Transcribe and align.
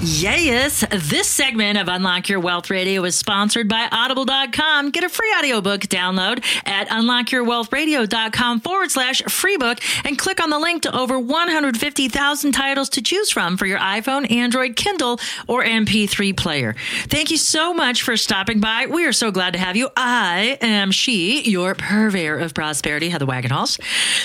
Yes, 0.00 0.84
this 0.92 1.28
segment 1.28 1.76
of 1.76 1.88
Unlock 1.88 2.28
Your 2.28 2.38
Wealth 2.38 2.70
Radio 2.70 3.02
is 3.02 3.16
sponsored 3.16 3.66
by 3.66 3.88
Audible.com. 3.90 4.90
Get 4.90 5.02
a 5.02 5.08
free 5.08 5.34
audiobook 5.36 5.80
download 5.82 6.44
at 6.64 6.88
unlockyourwealthradio.com 6.88 8.60
forward 8.60 8.92
slash 8.92 9.22
free 9.22 9.56
book 9.56 9.80
and 10.04 10.16
click 10.16 10.40
on 10.40 10.50
the 10.50 10.58
link 10.60 10.82
to 10.82 10.96
over 10.96 11.18
150,000 11.18 12.52
titles 12.52 12.88
to 12.90 13.02
choose 13.02 13.32
from 13.32 13.56
for 13.56 13.66
your 13.66 13.80
iPhone, 13.80 14.30
Android, 14.30 14.76
Kindle, 14.76 15.18
or 15.48 15.64
MP3 15.64 16.36
player. 16.36 16.76
Thank 17.08 17.32
you 17.32 17.36
so 17.36 17.74
much 17.74 18.02
for 18.02 18.16
stopping 18.16 18.60
by. 18.60 18.86
We 18.86 19.04
are 19.04 19.12
so 19.12 19.32
glad 19.32 19.54
to 19.54 19.58
have 19.58 19.74
you. 19.74 19.88
I 19.96 20.58
am 20.60 20.92
she, 20.92 21.42
your 21.50 21.74
purveyor 21.74 22.38
of 22.38 22.54
prosperity, 22.54 23.08
Heather 23.08 23.26
Wagenhals. 23.26 23.80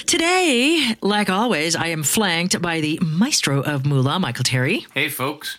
Today, 0.05 0.95
like 1.01 1.31
always, 1.31 1.75
I 1.75 1.87
am 1.87 2.03
flanked 2.03 2.61
by 2.61 2.79
the 2.79 2.99
maestro 3.01 3.63
of 3.63 3.87
moolah, 3.87 4.19
Michael 4.19 4.43
Terry. 4.43 4.85
Hey, 4.93 5.09
folks. 5.09 5.57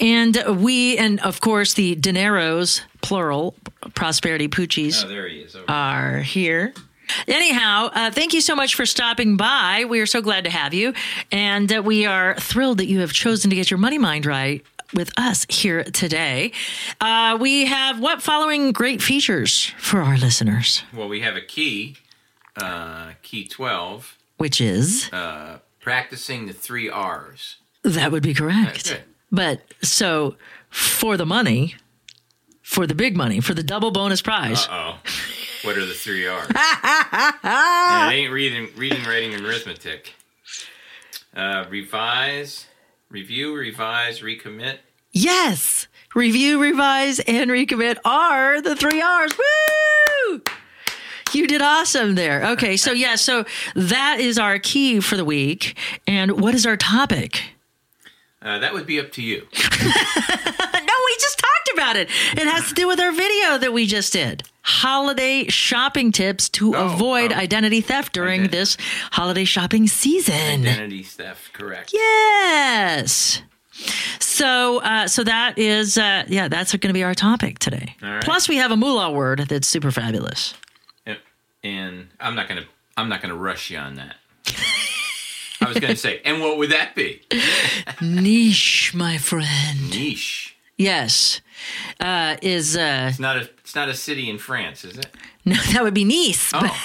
And 0.00 0.36
we, 0.62 0.96
and 0.98 1.20
of 1.20 1.40
course, 1.40 1.74
the 1.74 1.96
dineros, 1.96 2.80
plural, 3.02 3.54
prosperity 3.94 4.48
poochies, 4.48 5.04
Oh, 5.04 5.08
he 5.28 5.40
is. 5.40 5.56
Are 5.68 6.18
here. 6.20 6.72
Anyhow, 7.28 7.90
uh, 7.92 8.10
thank 8.10 8.32
you 8.32 8.40
so 8.40 8.56
much 8.56 8.74
for 8.74 8.86
stopping 8.86 9.36
by. 9.36 9.84
We 9.88 10.00
are 10.00 10.06
so 10.06 10.22
glad 10.22 10.44
to 10.44 10.50
have 10.50 10.72
you. 10.72 10.94
And 11.30 11.70
uh, 11.72 11.82
we 11.82 12.06
are 12.06 12.34
thrilled 12.36 12.78
that 12.78 12.86
you 12.86 13.00
have 13.00 13.12
chosen 13.12 13.50
to 13.50 13.56
get 13.56 13.70
your 13.70 13.78
money 13.78 13.98
mind 13.98 14.24
right 14.26 14.64
with 14.94 15.12
us 15.18 15.44
here 15.48 15.84
today. 15.84 16.52
Uh, 17.00 17.36
we 17.40 17.66
have 17.66 18.00
what 18.00 18.22
following 18.22 18.72
great 18.72 19.02
features 19.02 19.72
for 19.76 20.00
our 20.00 20.16
listeners, 20.16 20.82
well, 20.94 21.08
we 21.08 21.20
have 21.20 21.36
a 21.36 21.40
key, 21.40 21.96
uh, 22.56 23.10
key 23.22 23.46
12, 23.46 24.16
which 24.38 24.60
is 24.60 25.10
uh, 25.12 25.58
practicing 25.80 26.46
the 26.46 26.52
three 26.52 26.88
R's. 26.88 27.56
that 27.82 28.12
would 28.12 28.22
be 28.22 28.34
correct. 28.34 29.00
But 29.34 29.62
so 29.82 30.36
for 30.70 31.16
the 31.16 31.26
money, 31.26 31.74
for 32.62 32.86
the 32.86 32.94
big 32.94 33.16
money, 33.16 33.40
for 33.40 33.54
the 33.54 33.62
double 33.62 33.90
bonus 33.90 34.22
prize. 34.22 34.68
Oh. 34.70 34.98
What 35.62 35.76
are 35.76 35.86
the 35.86 35.94
three 35.94 36.26
R's? 36.28 36.46
It 36.50 38.12
ain't 38.12 38.32
reading, 38.32 38.68
reading, 38.76 39.04
writing, 39.04 39.34
and 39.34 39.44
arithmetic. 39.44 40.14
Uh, 41.34 41.64
revise, 41.68 42.66
review, 43.08 43.56
revise, 43.56 44.20
recommit. 44.20 44.78
Yes. 45.12 45.88
Review, 46.14 46.60
revise, 46.62 47.18
and 47.20 47.50
recommit 47.50 47.98
are 48.04 48.60
the 48.60 48.76
three 48.76 49.00
R's. 49.00 49.32
Woo! 49.36 50.42
You 51.32 51.48
did 51.48 51.62
awesome 51.62 52.14
there. 52.14 52.44
Okay, 52.52 52.76
so 52.76 52.92
yeah, 52.92 53.16
so 53.16 53.44
that 53.74 54.20
is 54.20 54.38
our 54.38 54.60
key 54.60 55.00
for 55.00 55.16
the 55.16 55.24
week. 55.24 55.76
And 56.06 56.40
what 56.40 56.54
is 56.54 56.66
our 56.66 56.76
topic? 56.76 57.53
Uh, 58.44 58.58
that 58.58 58.74
would 58.74 58.86
be 58.86 59.00
up 59.00 59.10
to 59.12 59.22
you. 59.22 59.38
no, 59.58 59.86
we 59.86 61.16
just 61.18 61.38
talked 61.38 61.70
about 61.72 61.96
it. 61.96 62.08
It 62.32 62.46
has 62.46 62.68
to 62.68 62.74
do 62.74 62.86
with 62.86 63.00
our 63.00 63.10
video 63.10 63.56
that 63.58 63.72
we 63.72 63.86
just 63.86 64.12
did. 64.12 64.42
Holiday 64.62 65.48
shopping 65.48 66.12
tips 66.12 66.48
to 66.50 66.74
Oh, 66.76 66.92
avoid 66.92 67.32
oh. 67.32 67.36
identity 67.36 67.80
theft 67.80 68.12
during 68.12 68.42
Ident- 68.44 68.50
this 68.50 68.76
holiday 69.12 69.44
shopping 69.44 69.86
season. 69.86 70.34
Identity 70.66 71.02
theft, 71.02 71.52
correct. 71.54 71.90
Yes. 71.94 73.40
So, 74.20 74.80
uh, 74.82 75.08
so 75.08 75.24
that 75.24 75.58
is, 75.58 75.96
uh, 75.98 76.24
yeah, 76.28 76.48
that's 76.48 76.70
going 76.72 76.88
to 76.90 76.94
be 76.94 77.02
our 77.02 77.14
topic 77.14 77.58
today. 77.58 77.96
All 78.02 78.08
right. 78.10 78.22
Plus, 78.24 78.48
we 78.48 78.56
have 78.56 78.70
a 78.70 78.76
moolah 78.76 79.10
word 79.10 79.40
that's 79.48 79.66
super 79.66 79.90
fabulous. 79.90 80.54
And, 81.06 81.18
and 81.62 82.08
I'm 82.20 82.34
not 82.34 82.48
gonna, 82.48 82.64
I'm 82.96 83.08
not 83.08 83.20
gonna 83.22 83.34
rush 83.36 83.70
you 83.70 83.78
on 83.78 83.94
that. 83.96 84.16
I 85.64 85.68
was 85.68 85.78
gonna 85.80 85.96
say, 85.96 86.20
and 86.24 86.40
what 86.40 86.58
would 86.58 86.70
that 86.70 86.94
be? 86.94 87.22
Niche, 88.00 88.92
my 88.94 89.18
friend. 89.18 89.90
Niche. 89.90 90.56
Yes, 90.76 91.40
uh, 92.00 92.36
is 92.42 92.76
uh, 92.76 93.06
It's 93.10 93.20
not 93.20 93.36
a, 93.36 93.42
it's 93.60 93.74
not 93.76 93.88
a 93.88 93.94
city 93.94 94.28
in 94.28 94.38
France, 94.38 94.84
is 94.84 94.98
it? 94.98 95.06
no, 95.44 95.54
that 95.72 95.82
would 95.84 95.94
be 95.94 96.04
Nice, 96.04 96.50
Oh, 96.52 96.76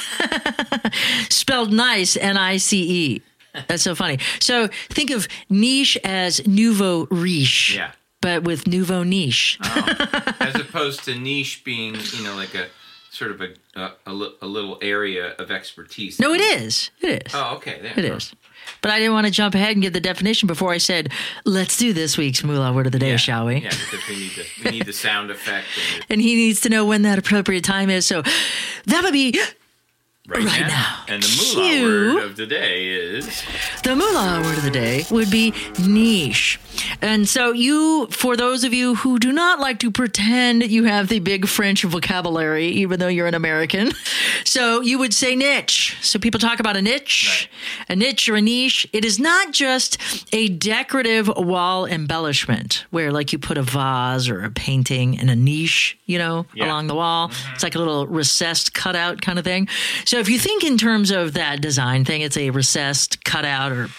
spelled 1.30 1.74
nice, 1.74 2.16
N 2.16 2.38
I 2.38 2.58
C 2.58 3.16
E. 3.16 3.22
That's 3.68 3.82
so 3.82 3.96
funny. 3.96 4.20
So 4.40 4.68
think 4.90 5.10
of 5.10 5.28
niche 5.50 5.98
as 6.04 6.46
nouveau 6.48 7.08
riche, 7.10 7.76
yeah. 7.76 7.92
but 8.22 8.44
with 8.44 8.68
nouveau 8.68 9.02
niche. 9.04 9.58
Oh. 9.64 10.34
As 10.40 10.56
opposed 10.56 11.04
to 11.06 11.16
niche 11.16 11.64
being, 11.64 11.96
you 12.14 12.24
know, 12.24 12.36
like 12.36 12.54
a 12.54 12.68
sort 13.20 13.32
of 13.32 13.42
a 13.42 13.50
a, 13.76 13.92
a, 14.08 14.14
li- 14.14 14.36
a 14.42 14.48
little 14.48 14.78
area 14.82 15.36
of 15.38 15.52
expertise. 15.52 16.20
No, 16.20 16.34
it 16.34 16.42
is. 16.42 16.90
It 17.02 17.26
is. 17.28 17.34
Oh, 17.36 17.56
okay. 17.58 17.80
There. 17.82 17.94
It 18.00 18.06
is. 18.06 18.34
But 18.82 18.92
I 18.92 19.00
didn't 19.00 19.14
want 19.14 19.26
to 19.28 19.32
jump 19.32 19.56
ahead 19.56 19.72
and 19.74 19.82
get 19.82 19.94
the 19.94 20.00
definition 20.00 20.48
before 20.48 20.72
I 20.72 20.78
said, 20.78 21.12
let's 21.44 21.76
do 21.78 21.92
this 21.92 22.18
week's 22.18 22.44
moolah 22.44 22.72
word 22.72 22.86
of 22.86 22.92
the 22.92 23.00
day, 23.00 23.12
Yeah, 23.12 23.18
shall 23.18 23.46
we? 23.48 23.56
Yeah, 23.58 23.70
because 23.70 24.08
we 24.08 24.16
need 24.16 24.32
the 24.32 24.46
we 24.64 24.72
need 24.72 24.86
the 24.86 24.94
sound 24.94 25.32
effect 25.32 25.68
and 25.96 26.06
And 26.10 26.22
he 26.22 26.36
needs 26.36 26.62
to 26.62 26.70
know 26.70 26.86
when 26.86 27.02
that 27.04 27.18
appropriate 27.20 27.64
time 27.64 27.90
is. 27.90 28.06
So 28.06 28.22
that 28.86 29.04
would 29.04 29.14
be 29.14 29.38
right, 30.30 30.46
Right 30.46 30.62
now. 30.62 30.68
now. 30.68 31.04
And 31.08 31.24
the 31.24 31.56
moolah 31.56 31.82
word 32.16 32.24
of 32.24 32.36
the 32.38 32.46
day 32.46 32.88
is 32.88 33.44
the 33.84 33.96
moolah 33.96 34.42
word 34.44 34.58
of 34.58 34.64
the 34.64 34.72
day 34.72 35.06
would 35.12 35.30
be 35.32 35.54
niche. 35.80 36.60
And 37.02 37.28
so 37.28 37.52
you, 37.52 38.08
for 38.12 38.38
those 38.38 38.64
of 38.64 38.74
you 38.74 38.96
who 38.96 39.20
do 39.20 39.32
not 39.32 39.60
like 39.60 39.80
to 39.80 39.92
pretend 39.92 40.64
you 40.72 40.86
have 40.86 41.10
the 41.10 41.20
big 41.20 41.48
French 41.48 41.84
vocabulary, 41.84 42.68
even 42.68 43.00
though 43.00 43.08
you're 43.08 43.28
an 43.28 43.34
American, 43.36 43.92
so 44.46 44.82
you 44.82 44.98
would 45.00 45.14
say 45.14 45.36
niche. 45.36 45.98
So 46.02 46.20
people 46.20 46.40
talk 46.40 46.60
about 46.60 46.78
a 46.78 46.82
niche, 46.82 47.50
a 47.90 47.96
niche 47.96 48.30
or 48.30 48.36
a 48.36 48.42
niche. 48.42 48.88
It 48.94 49.04
is 49.04 49.20
not 49.20 49.52
just 49.52 49.98
a 50.34 50.48
decorative 50.50 51.28
wall 51.36 51.86
embellishment 51.86 52.86
where 52.92 53.12
like 53.12 53.34
you 53.34 53.40
put 53.40 53.58
a 53.58 53.64
vase 53.64 54.30
or 54.30 54.44
a 54.44 54.50
painting 54.50 55.16
in 55.16 55.30
a 55.30 55.36
niche, 55.36 55.98
you 56.06 56.18
know, 56.18 56.46
Yeah. 56.54 56.68
along 56.68 56.88
the 56.88 56.96
wall. 56.96 57.30
Mm-hmm. 57.30 57.54
It's 57.56 57.64
like 57.64 57.76
a 57.76 57.80
little 57.80 58.08
recessed 58.08 58.74
cutout 58.74 59.22
kind 59.22 59.38
of 59.40 59.46
thing. 59.46 59.68
So 60.06 60.19
if 60.20 60.30
you 60.30 60.40
think 60.40 60.64
in 60.64 60.78
terms 60.78 61.12
of 61.12 61.34
that 61.34 61.62
design 61.62 62.06
thing, 62.06 62.22
it's 62.22 62.38
a 62.38 62.50
recessed 62.50 63.24
cutout 63.24 63.72
or 63.72 63.90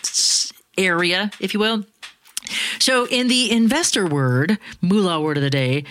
area, 0.76 1.30
if 1.40 1.54
you 1.54 1.60
will. 1.60 1.84
So 2.78 3.06
in 3.06 3.28
the 3.28 3.50
investor 3.50 4.06
word, 4.06 4.58
moolah 4.80 5.20
word 5.20 5.36
of 5.36 5.42
the 5.42 5.50
day 5.50 5.84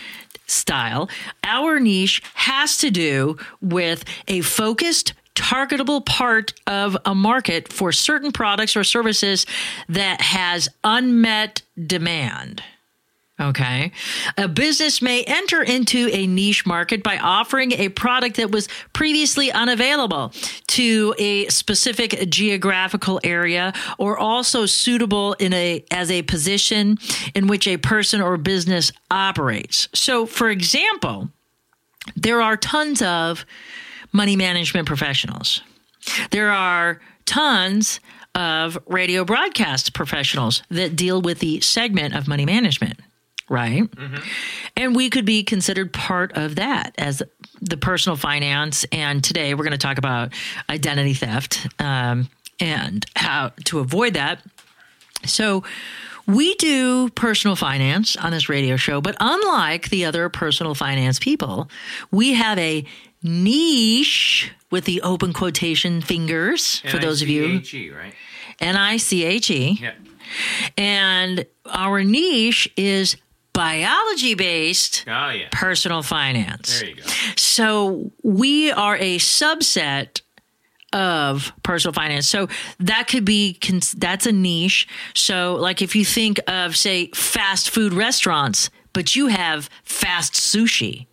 style, 0.47 1.09
our 1.43 1.79
niche 1.79 2.21
has 2.33 2.77
to 2.77 2.89
do 2.89 3.37
with 3.61 4.03
a 4.27 4.41
focused 4.41 5.13
targetable 5.35 6.05
part 6.05 6.53
of 6.67 6.97
a 7.05 7.15
market 7.15 7.71
for 7.71 7.91
certain 7.91 8.31
products 8.31 8.75
or 8.75 8.83
services 8.83 9.45
that 9.87 10.21
has 10.21 10.67
unmet 10.83 11.61
demand. 11.87 12.61
Okay. 13.39 13.93
A 14.37 14.49
business 14.49 15.01
may 15.01 15.23
enter 15.23 15.63
into 15.63 16.09
a 16.11 16.27
niche 16.27 16.65
market 16.65 17.03
by 17.03 17.17
offering 17.17 17.71
a 17.71 17.87
product 17.87 18.35
that 18.35 18.51
was 18.51 18.67
previously 18.91 19.49
unavailable 19.49 20.33
to 20.67 21.15
a 21.17 21.47
specific 21.47 22.29
geographical 22.29 23.21
area 23.23 23.71
or 23.97 24.17
also 24.17 24.65
suitable 24.65 25.33
in 25.33 25.53
a 25.53 25.85
as 25.89 26.11
a 26.11 26.21
position 26.23 26.97
in 27.33 27.47
which 27.47 27.65
a 27.65 27.77
person 27.77 28.19
or 28.19 28.35
business 28.35 28.91
operates. 29.09 29.87
So 29.93 30.25
for 30.25 30.49
example, 30.49 31.29
there 32.17 32.41
are 32.41 32.57
tons 32.57 33.01
of 33.01 33.45
money 34.11 34.35
management 34.35 34.85
professionals. 34.85 35.61
There 36.31 36.51
are 36.51 36.99
tons 37.25 38.01
of 38.35 38.77
radio 38.85 39.23
broadcast 39.23 39.93
professionals 39.93 40.61
that 40.69 40.95
deal 40.95 41.21
with 41.21 41.39
the 41.39 41.61
segment 41.61 42.15
of 42.15 42.27
money 42.27 42.45
management. 42.45 42.99
Right? 43.49 43.83
And 44.77 44.95
we 44.95 45.09
could 45.09 45.25
be 45.25 45.43
considered 45.43 45.91
part 45.91 46.37
of 46.37 46.55
that 46.55 46.93
as 46.97 47.21
the 47.61 47.77
personal 47.77 48.15
finance. 48.15 48.85
And 48.91 49.23
today 49.23 49.53
we're 49.53 49.63
going 49.63 49.71
to 49.71 49.77
talk 49.77 49.97
about 49.97 50.33
identity 50.69 51.13
theft 51.13 51.67
um, 51.79 52.29
and 52.59 53.05
how 53.15 53.51
to 53.65 53.79
avoid 53.79 54.13
that. 54.13 54.41
So, 55.25 55.63
we 56.27 56.53
do 56.55 57.09
personal 57.09 57.55
finance 57.55 58.15
on 58.15 58.31
this 58.31 58.49
radio 58.49 58.75
show, 58.75 59.01
but 59.01 59.15
unlike 59.19 59.89
the 59.89 60.05
other 60.05 60.29
personal 60.29 60.75
finance 60.75 61.17
people, 61.17 61.71
we 62.11 62.33
have 62.33 62.59
a 62.59 62.85
niche 63.23 64.51
with 64.69 64.85
the 64.85 65.01
open 65.01 65.33
quotation 65.33 66.01
fingers 66.01 66.81
for 66.81 66.99
those 66.99 67.23
of 67.23 67.29
you 67.29 67.45
N-I-C-H-E, 67.45 67.89
right? 67.89 68.13
N 68.59 68.75
I 68.75 68.97
C 68.97 69.23
H 69.23 69.49
E. 69.51 69.79
Yeah. 69.81 69.93
And 70.77 71.45
our 71.65 72.03
niche 72.03 72.71
is 72.77 73.15
biology 73.59 74.35
based 74.35 75.03
Oh 75.05 75.31
yeah. 75.31 75.49
personal 75.51 76.01
finance. 76.01 76.79
There 76.79 76.89
you 76.91 76.95
go. 76.95 77.03
So 77.35 78.11
we 78.23 78.71
are 78.71 78.95
a 78.95 79.17
subset 79.17 80.21
of 80.93 81.51
personal 81.61 81.91
finance. 81.91 82.25
So 82.25 82.47
that 82.79 83.09
could 83.09 83.25
be 83.25 83.59
that's 83.97 84.25
a 84.25 84.31
niche. 84.31 84.87
So 85.13 85.55
like 85.55 85.81
if 85.81 85.93
you 85.93 86.05
think 86.05 86.39
of 86.47 86.77
say 86.77 87.07
fast 87.07 87.69
food 87.69 87.91
restaurants, 87.93 88.69
but 88.93 89.17
you 89.17 89.27
have 89.27 89.69
fast 89.83 90.35
sushi 90.35 91.07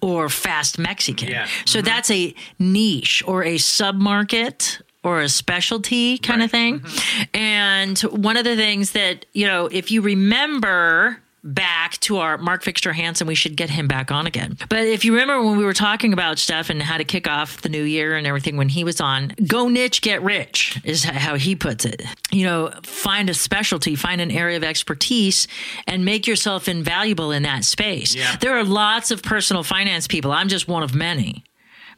or 0.00 0.30
fast 0.30 0.78
Mexican. 0.78 1.28
Yeah. 1.28 1.48
So 1.66 1.80
mm-hmm. 1.80 1.86
that's 1.86 2.10
a 2.10 2.34
niche 2.58 3.22
or 3.26 3.44
a 3.44 3.56
submarket 3.56 4.80
or 5.04 5.20
a 5.20 5.28
specialty 5.28 6.16
kind 6.16 6.42
of 6.42 6.50
thing. 6.50 6.80
Mm-hmm. 6.80 7.36
And 7.36 7.98
one 8.00 8.38
of 8.38 8.44
the 8.44 8.56
things 8.56 8.92
that, 8.92 9.26
you 9.34 9.46
know, 9.46 9.66
if 9.66 9.90
you 9.90 10.00
remember 10.00 11.20
back 11.42 11.98
to 12.00 12.18
our 12.18 12.38
Mark 12.38 12.62
Victor 12.62 12.92
Hansen, 12.92 13.26
we 13.26 13.34
should 13.34 13.56
get 13.56 13.70
him 13.70 13.88
back 13.88 14.10
on 14.10 14.26
again. 14.26 14.58
But 14.68 14.86
if 14.86 15.04
you 15.04 15.12
remember 15.12 15.42
when 15.42 15.56
we 15.56 15.64
were 15.64 15.72
talking 15.72 16.12
about 16.12 16.38
stuff 16.38 16.70
and 16.70 16.82
how 16.82 16.98
to 16.98 17.04
kick 17.04 17.28
off 17.28 17.62
the 17.62 17.68
new 17.68 17.82
year 17.82 18.16
and 18.16 18.26
everything 18.26 18.56
when 18.56 18.68
he 18.68 18.84
was 18.84 19.00
on, 19.00 19.32
go 19.46 19.68
niche, 19.68 20.02
get 20.02 20.22
rich 20.22 20.80
is 20.84 21.04
how 21.04 21.36
he 21.36 21.56
puts 21.56 21.84
it. 21.84 22.02
You 22.30 22.44
know, 22.44 22.72
find 22.82 23.30
a 23.30 23.34
specialty, 23.34 23.94
find 23.94 24.20
an 24.20 24.30
area 24.30 24.56
of 24.56 24.64
expertise 24.64 25.48
and 25.86 26.04
make 26.04 26.26
yourself 26.26 26.68
invaluable 26.68 27.32
in 27.32 27.42
that 27.44 27.64
space. 27.64 28.14
Yeah. 28.14 28.36
There 28.36 28.56
are 28.56 28.64
lots 28.64 29.10
of 29.10 29.22
personal 29.22 29.62
finance 29.62 30.06
people. 30.06 30.32
I'm 30.32 30.48
just 30.48 30.68
one 30.68 30.82
of 30.82 30.94
many. 30.94 31.44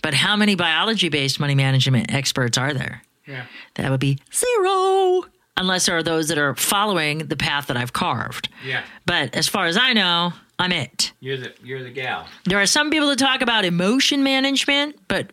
But 0.02 0.14
how 0.14 0.36
many 0.36 0.56
biology 0.56 1.08
based 1.08 1.38
money 1.38 1.54
management 1.54 2.12
experts 2.12 2.58
are 2.58 2.74
there? 2.74 3.02
Yeah. 3.26 3.46
That 3.74 3.90
would 3.90 4.00
be 4.00 4.18
zero, 4.34 5.24
unless 5.56 5.86
there 5.86 5.96
are 5.96 6.02
those 6.02 6.28
that 6.28 6.38
are 6.38 6.54
following 6.54 7.18
the 7.18 7.36
path 7.36 7.66
that 7.66 7.76
I've 7.76 7.92
carved. 7.92 8.48
Yeah. 8.66 8.84
But 9.06 9.34
as 9.34 9.48
far 9.48 9.66
as 9.66 9.76
I 9.76 9.92
know, 9.92 10.32
I'm 10.58 10.72
it. 10.72 11.12
You're 11.20 11.36
the 11.36 11.52
you're 11.62 11.82
the 11.82 11.90
gal. 11.90 12.26
There 12.44 12.60
are 12.60 12.66
some 12.66 12.90
people 12.90 13.08
that 13.08 13.18
talk 13.18 13.42
about 13.42 13.64
emotion 13.64 14.22
management, 14.22 14.98
but 15.08 15.30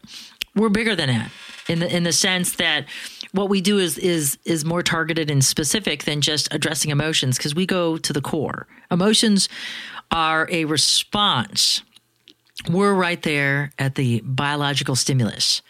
we're 0.56 0.70
bigger 0.70 0.96
than 0.96 1.10
that 1.10 1.32
in 1.68 1.80
the 1.80 1.96
in 1.96 2.04
the 2.04 2.12
sense 2.12 2.54
that 2.54 2.86
what 3.32 3.50
we 3.50 3.62
do 3.62 3.78
is 3.78 3.98
is 3.98 4.38
is 4.46 4.66
more 4.66 4.82
targeted 4.82 5.30
and 5.30 5.44
specific 5.46 6.04
than 6.04 6.22
just 6.22 6.54
addressing 6.54 6.92
emotions 6.92 7.38
because 7.38 7.54
we 7.54 7.66
go 7.66 7.98
to 7.98 8.12
the 8.12 8.22
core. 8.22 8.68
Emotions 8.90 9.48
are 10.12 10.48
a 10.52 10.66
response. 10.66 11.84
We're 12.70 12.94
right 12.94 13.22
there 13.22 13.72
at 13.80 13.96
the 13.96 14.22
biological 14.22 14.96
stimulus, 14.96 15.62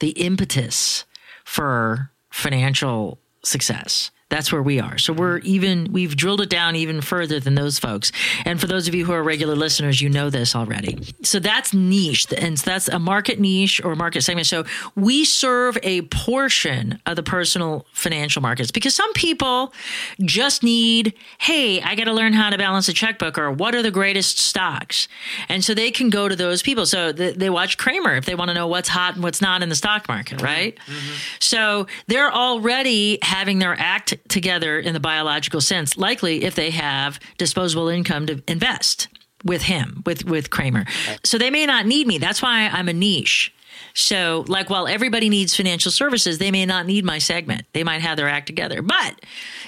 the 0.00 0.10
impetus 0.10 1.04
for 1.44 2.10
financial 2.30 3.18
success. 3.44 4.10
That's 4.34 4.50
where 4.50 4.64
we 4.64 4.80
are. 4.80 4.98
So 4.98 5.12
we're 5.12 5.38
even, 5.38 5.92
we've 5.92 6.16
drilled 6.16 6.40
it 6.40 6.50
down 6.50 6.74
even 6.74 7.00
further 7.02 7.38
than 7.38 7.54
those 7.54 7.78
folks. 7.78 8.10
And 8.44 8.60
for 8.60 8.66
those 8.66 8.88
of 8.88 8.94
you 8.96 9.04
who 9.04 9.12
are 9.12 9.22
regular 9.22 9.54
listeners, 9.54 10.00
you 10.00 10.08
know 10.08 10.28
this 10.28 10.56
already. 10.56 10.98
So 11.22 11.38
that's 11.38 11.72
niche. 11.72 12.26
And 12.36 12.58
so 12.58 12.68
that's 12.68 12.88
a 12.88 12.98
market 12.98 13.38
niche 13.38 13.80
or 13.84 13.94
market 13.94 14.22
segment. 14.22 14.48
So 14.48 14.64
we 14.96 15.24
serve 15.24 15.78
a 15.84 16.02
portion 16.02 17.00
of 17.06 17.14
the 17.14 17.22
personal 17.22 17.86
financial 17.92 18.42
markets 18.42 18.72
because 18.72 18.92
some 18.92 19.12
people 19.12 19.72
just 20.20 20.64
need, 20.64 21.14
hey, 21.38 21.80
I 21.80 21.94
got 21.94 22.06
to 22.06 22.12
learn 22.12 22.32
how 22.32 22.50
to 22.50 22.58
balance 22.58 22.88
a 22.88 22.92
checkbook 22.92 23.38
or 23.38 23.52
what 23.52 23.72
are 23.76 23.84
the 23.84 23.92
greatest 23.92 24.40
stocks. 24.40 25.06
And 25.48 25.64
so 25.64 25.74
they 25.74 25.92
can 25.92 26.10
go 26.10 26.28
to 26.28 26.34
those 26.34 26.60
people. 26.60 26.86
So 26.86 27.12
th- 27.12 27.36
they 27.36 27.50
watch 27.50 27.78
Cramer 27.78 28.16
if 28.16 28.24
they 28.24 28.34
want 28.34 28.48
to 28.48 28.54
know 28.54 28.66
what's 28.66 28.88
hot 28.88 29.14
and 29.14 29.22
what's 29.22 29.40
not 29.40 29.62
in 29.62 29.68
the 29.68 29.76
stock 29.76 30.08
market, 30.08 30.42
right? 30.42 30.74
Mm-hmm. 30.74 31.12
So 31.38 31.86
they're 32.08 32.32
already 32.32 33.20
having 33.22 33.60
their 33.60 33.78
act 33.78 34.14
together 34.28 34.78
in 34.78 34.94
the 34.94 35.00
biological 35.00 35.60
sense, 35.60 35.96
likely 35.96 36.44
if 36.44 36.54
they 36.54 36.70
have 36.70 37.20
disposable 37.38 37.88
income 37.88 38.26
to 38.26 38.42
invest 38.48 39.08
with 39.44 39.62
him, 39.62 40.02
with 40.06 40.24
with 40.24 40.50
Cramer. 40.50 40.86
So 41.22 41.38
they 41.38 41.50
may 41.50 41.66
not 41.66 41.86
need 41.86 42.06
me. 42.06 42.18
That's 42.18 42.40
why 42.40 42.68
I'm 42.72 42.88
a 42.88 42.92
niche. 42.92 43.52
So, 43.92 44.44
like, 44.48 44.70
while 44.70 44.88
everybody 44.88 45.28
needs 45.28 45.54
financial 45.54 45.92
services, 45.92 46.38
they 46.38 46.50
may 46.50 46.66
not 46.66 46.86
need 46.86 47.04
my 47.04 47.18
segment. 47.18 47.66
They 47.72 47.84
might 47.84 48.00
have 48.00 48.16
their 48.16 48.28
act 48.28 48.46
together. 48.46 48.82
But 48.82 49.20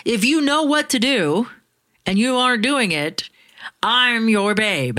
if 0.05 0.25
you 0.25 0.41
know 0.41 0.65
what 0.65 0.91
to 0.91 0.99
do 0.99 1.49
and 2.05 2.19
you 2.19 2.37
aren't 2.37 2.63
doing 2.63 2.93
it, 2.93 3.29
I'm 3.83 4.29
your 4.29 4.55
babe. 4.55 4.99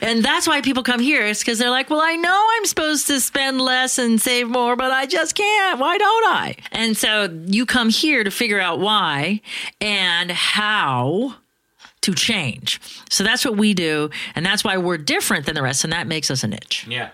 and 0.00 0.24
that's 0.24 0.46
why 0.46 0.60
people 0.62 0.82
come 0.82 1.00
here. 1.00 1.26
It's 1.26 1.40
because 1.40 1.58
they're 1.58 1.70
like, 1.70 1.90
well, 1.90 2.00
I 2.02 2.16
know 2.16 2.48
I'm 2.56 2.64
supposed 2.66 3.06
to 3.08 3.20
spend 3.20 3.60
less 3.60 3.98
and 3.98 4.20
save 4.20 4.48
more, 4.48 4.76
but 4.76 4.90
I 4.90 5.06
just 5.06 5.34
can't. 5.34 5.78
Why 5.78 5.98
don't 5.98 6.26
I? 6.26 6.56
And 6.72 6.96
so 6.96 7.28
you 7.46 7.66
come 7.66 7.88
here 7.88 8.24
to 8.24 8.30
figure 8.30 8.60
out 8.60 8.80
why 8.80 9.40
and 9.80 10.30
how 10.30 11.36
to 12.02 12.14
change. 12.14 12.80
So 13.10 13.24
that's 13.24 13.44
what 13.44 13.56
we 13.56 13.74
do. 13.74 14.10
And 14.34 14.44
that's 14.44 14.62
why 14.62 14.76
we're 14.76 14.98
different 14.98 15.46
than 15.46 15.54
the 15.54 15.62
rest. 15.62 15.84
And 15.84 15.92
that 15.92 16.06
makes 16.06 16.30
us 16.30 16.44
a 16.44 16.48
niche. 16.48 16.86
Yeah. 16.88 17.10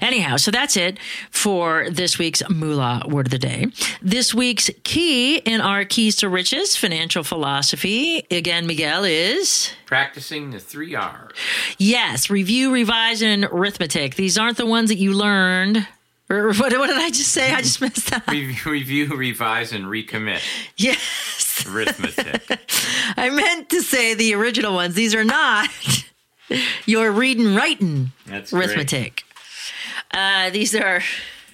Anyhow, 0.00 0.36
so 0.36 0.50
that's 0.50 0.76
it 0.76 0.98
for 1.30 1.88
this 1.90 2.18
week's 2.18 2.42
Moolah 2.48 3.02
Word 3.08 3.26
of 3.26 3.30
the 3.30 3.38
Day. 3.38 3.66
This 4.02 4.34
week's 4.34 4.70
key 4.84 5.36
in 5.38 5.60
our 5.60 5.84
Keys 5.84 6.16
to 6.16 6.28
Riches 6.28 6.76
financial 6.76 7.22
philosophy, 7.24 8.26
again, 8.30 8.66
Miguel, 8.66 9.04
is 9.04 9.72
Practicing 9.86 10.50
the 10.50 10.58
three 10.60 10.94
R's. 10.94 11.32
yes, 11.78 12.30
review, 12.30 12.72
revise, 12.72 13.22
and 13.22 13.44
arithmetic. 13.44 14.14
These 14.14 14.38
aren't 14.38 14.56
the 14.56 14.66
ones 14.66 14.88
that 14.90 14.98
you 14.98 15.12
learned. 15.12 15.86
What, 16.28 16.56
what 16.58 16.70
did 16.70 16.96
I 16.96 17.08
just 17.10 17.32
say? 17.32 17.52
I 17.52 17.60
just 17.60 17.80
missed 17.80 18.10
that. 18.10 18.28
Review, 18.28 18.70
review, 18.70 19.16
revise, 19.16 19.72
and 19.72 19.86
recommit. 19.86 20.40
Yes. 20.76 21.64
Arithmetic. 21.68 22.60
I 23.16 23.28
meant 23.30 23.68
to 23.70 23.82
say 23.82 24.14
the 24.14 24.34
original 24.34 24.72
ones. 24.72 24.94
These 24.94 25.14
are 25.14 25.24
not 25.24 25.68
your 26.86 27.10
reading, 27.10 27.54
writing 27.54 28.12
That's 28.26 28.52
great. 28.52 29.19
Uh, 30.12 30.50
these 30.50 30.74
are. 30.74 31.02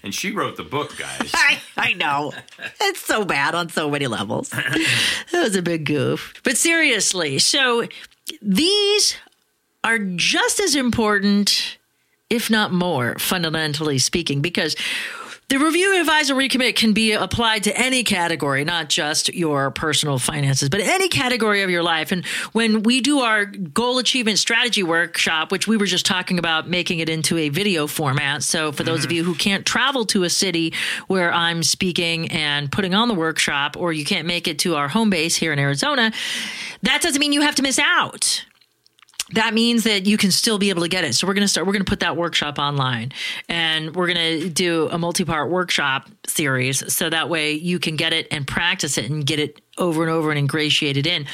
And 0.02 0.14
she 0.14 0.30
wrote 0.30 0.56
the 0.56 0.62
book, 0.62 0.96
guys. 0.96 1.30
I, 1.34 1.60
I 1.76 1.92
know. 1.94 2.32
It's 2.80 3.00
so 3.00 3.24
bad 3.24 3.54
on 3.54 3.68
so 3.68 3.90
many 3.90 4.06
levels. 4.06 4.50
that 4.50 4.86
was 5.32 5.56
a 5.56 5.62
big 5.62 5.84
goof. 5.84 6.34
But 6.44 6.56
seriously, 6.56 7.38
so 7.38 7.88
these 8.40 9.16
are 9.82 9.98
just 9.98 10.60
as 10.60 10.74
important, 10.74 11.78
if 12.30 12.50
not 12.50 12.72
more, 12.72 13.18
fundamentally 13.18 13.98
speaking, 13.98 14.40
because 14.42 14.76
the 15.48 15.60
review, 15.60 16.00
advise, 16.00 16.28
and 16.28 16.38
recommit 16.38 16.74
can 16.74 16.92
be 16.92 17.12
applied 17.12 17.62
to 17.64 17.78
any 17.78 18.02
category, 18.02 18.64
not 18.64 18.88
just 18.88 19.32
your 19.32 19.70
personal 19.70 20.18
finances, 20.18 20.68
but 20.68 20.80
any 20.80 21.08
category 21.08 21.62
of 21.62 21.70
your 21.70 21.84
life. 21.84 22.10
And 22.10 22.26
when 22.50 22.82
we 22.82 23.00
do 23.00 23.20
our 23.20 23.44
goal 23.44 23.98
achievement 23.98 24.40
strategy 24.40 24.82
workshop, 24.82 25.52
which 25.52 25.68
we 25.68 25.76
were 25.76 25.86
just 25.86 26.04
talking 26.04 26.40
about 26.40 26.68
making 26.68 26.98
it 26.98 27.08
into 27.08 27.38
a 27.38 27.48
video 27.48 27.86
format. 27.86 28.42
So 28.42 28.72
for 28.72 28.82
those 28.82 29.04
of 29.04 29.10
mm-hmm. 29.10 29.18
you 29.18 29.24
who 29.24 29.36
can't 29.36 29.64
travel 29.64 30.04
to 30.06 30.24
a 30.24 30.30
city 30.30 30.74
where 31.06 31.32
I'm 31.32 31.62
speaking 31.62 32.28
and 32.32 32.70
putting 32.72 32.92
on 32.92 33.06
the 33.06 33.14
workshop, 33.14 33.76
or 33.76 33.92
you 33.92 34.04
can't 34.04 34.26
make 34.26 34.48
it 34.48 34.58
to 34.60 34.74
our 34.74 34.88
home 34.88 35.10
base 35.10 35.36
here 35.36 35.52
in 35.52 35.60
Arizona, 35.60 36.10
that 36.82 37.02
doesn't 37.02 37.20
mean 37.20 37.32
you 37.32 37.42
have 37.42 37.54
to 37.54 37.62
miss 37.62 37.78
out 37.78 38.44
that 39.32 39.54
means 39.54 39.84
that 39.84 40.06
you 40.06 40.16
can 40.16 40.30
still 40.30 40.58
be 40.58 40.70
able 40.70 40.82
to 40.82 40.88
get 40.88 41.04
it. 41.04 41.14
So 41.14 41.26
we're 41.26 41.34
going 41.34 41.42
to 41.42 41.48
start, 41.48 41.66
we're 41.66 41.72
going 41.72 41.84
to 41.84 41.90
put 41.90 42.00
that 42.00 42.16
workshop 42.16 42.58
online 42.58 43.12
and 43.48 43.94
we're 43.94 44.12
going 44.12 44.40
to 44.40 44.48
do 44.48 44.88
a 44.90 44.98
multi 44.98 45.24
part 45.24 45.50
workshop 45.50 46.08
series. 46.30 46.92
So 46.92 47.10
that 47.10 47.28
way 47.28 47.52
you 47.52 47.78
can 47.78 47.96
get 47.96 48.12
it 48.12 48.26
and 48.30 48.46
practice 48.46 48.98
it 48.98 49.10
and 49.10 49.24
get 49.26 49.38
it 49.38 49.60
over 49.78 50.02
and 50.02 50.10
over 50.10 50.30
and 50.30 50.38
ingratiate 50.38 50.96
it 50.96 51.06
in. 51.06 51.26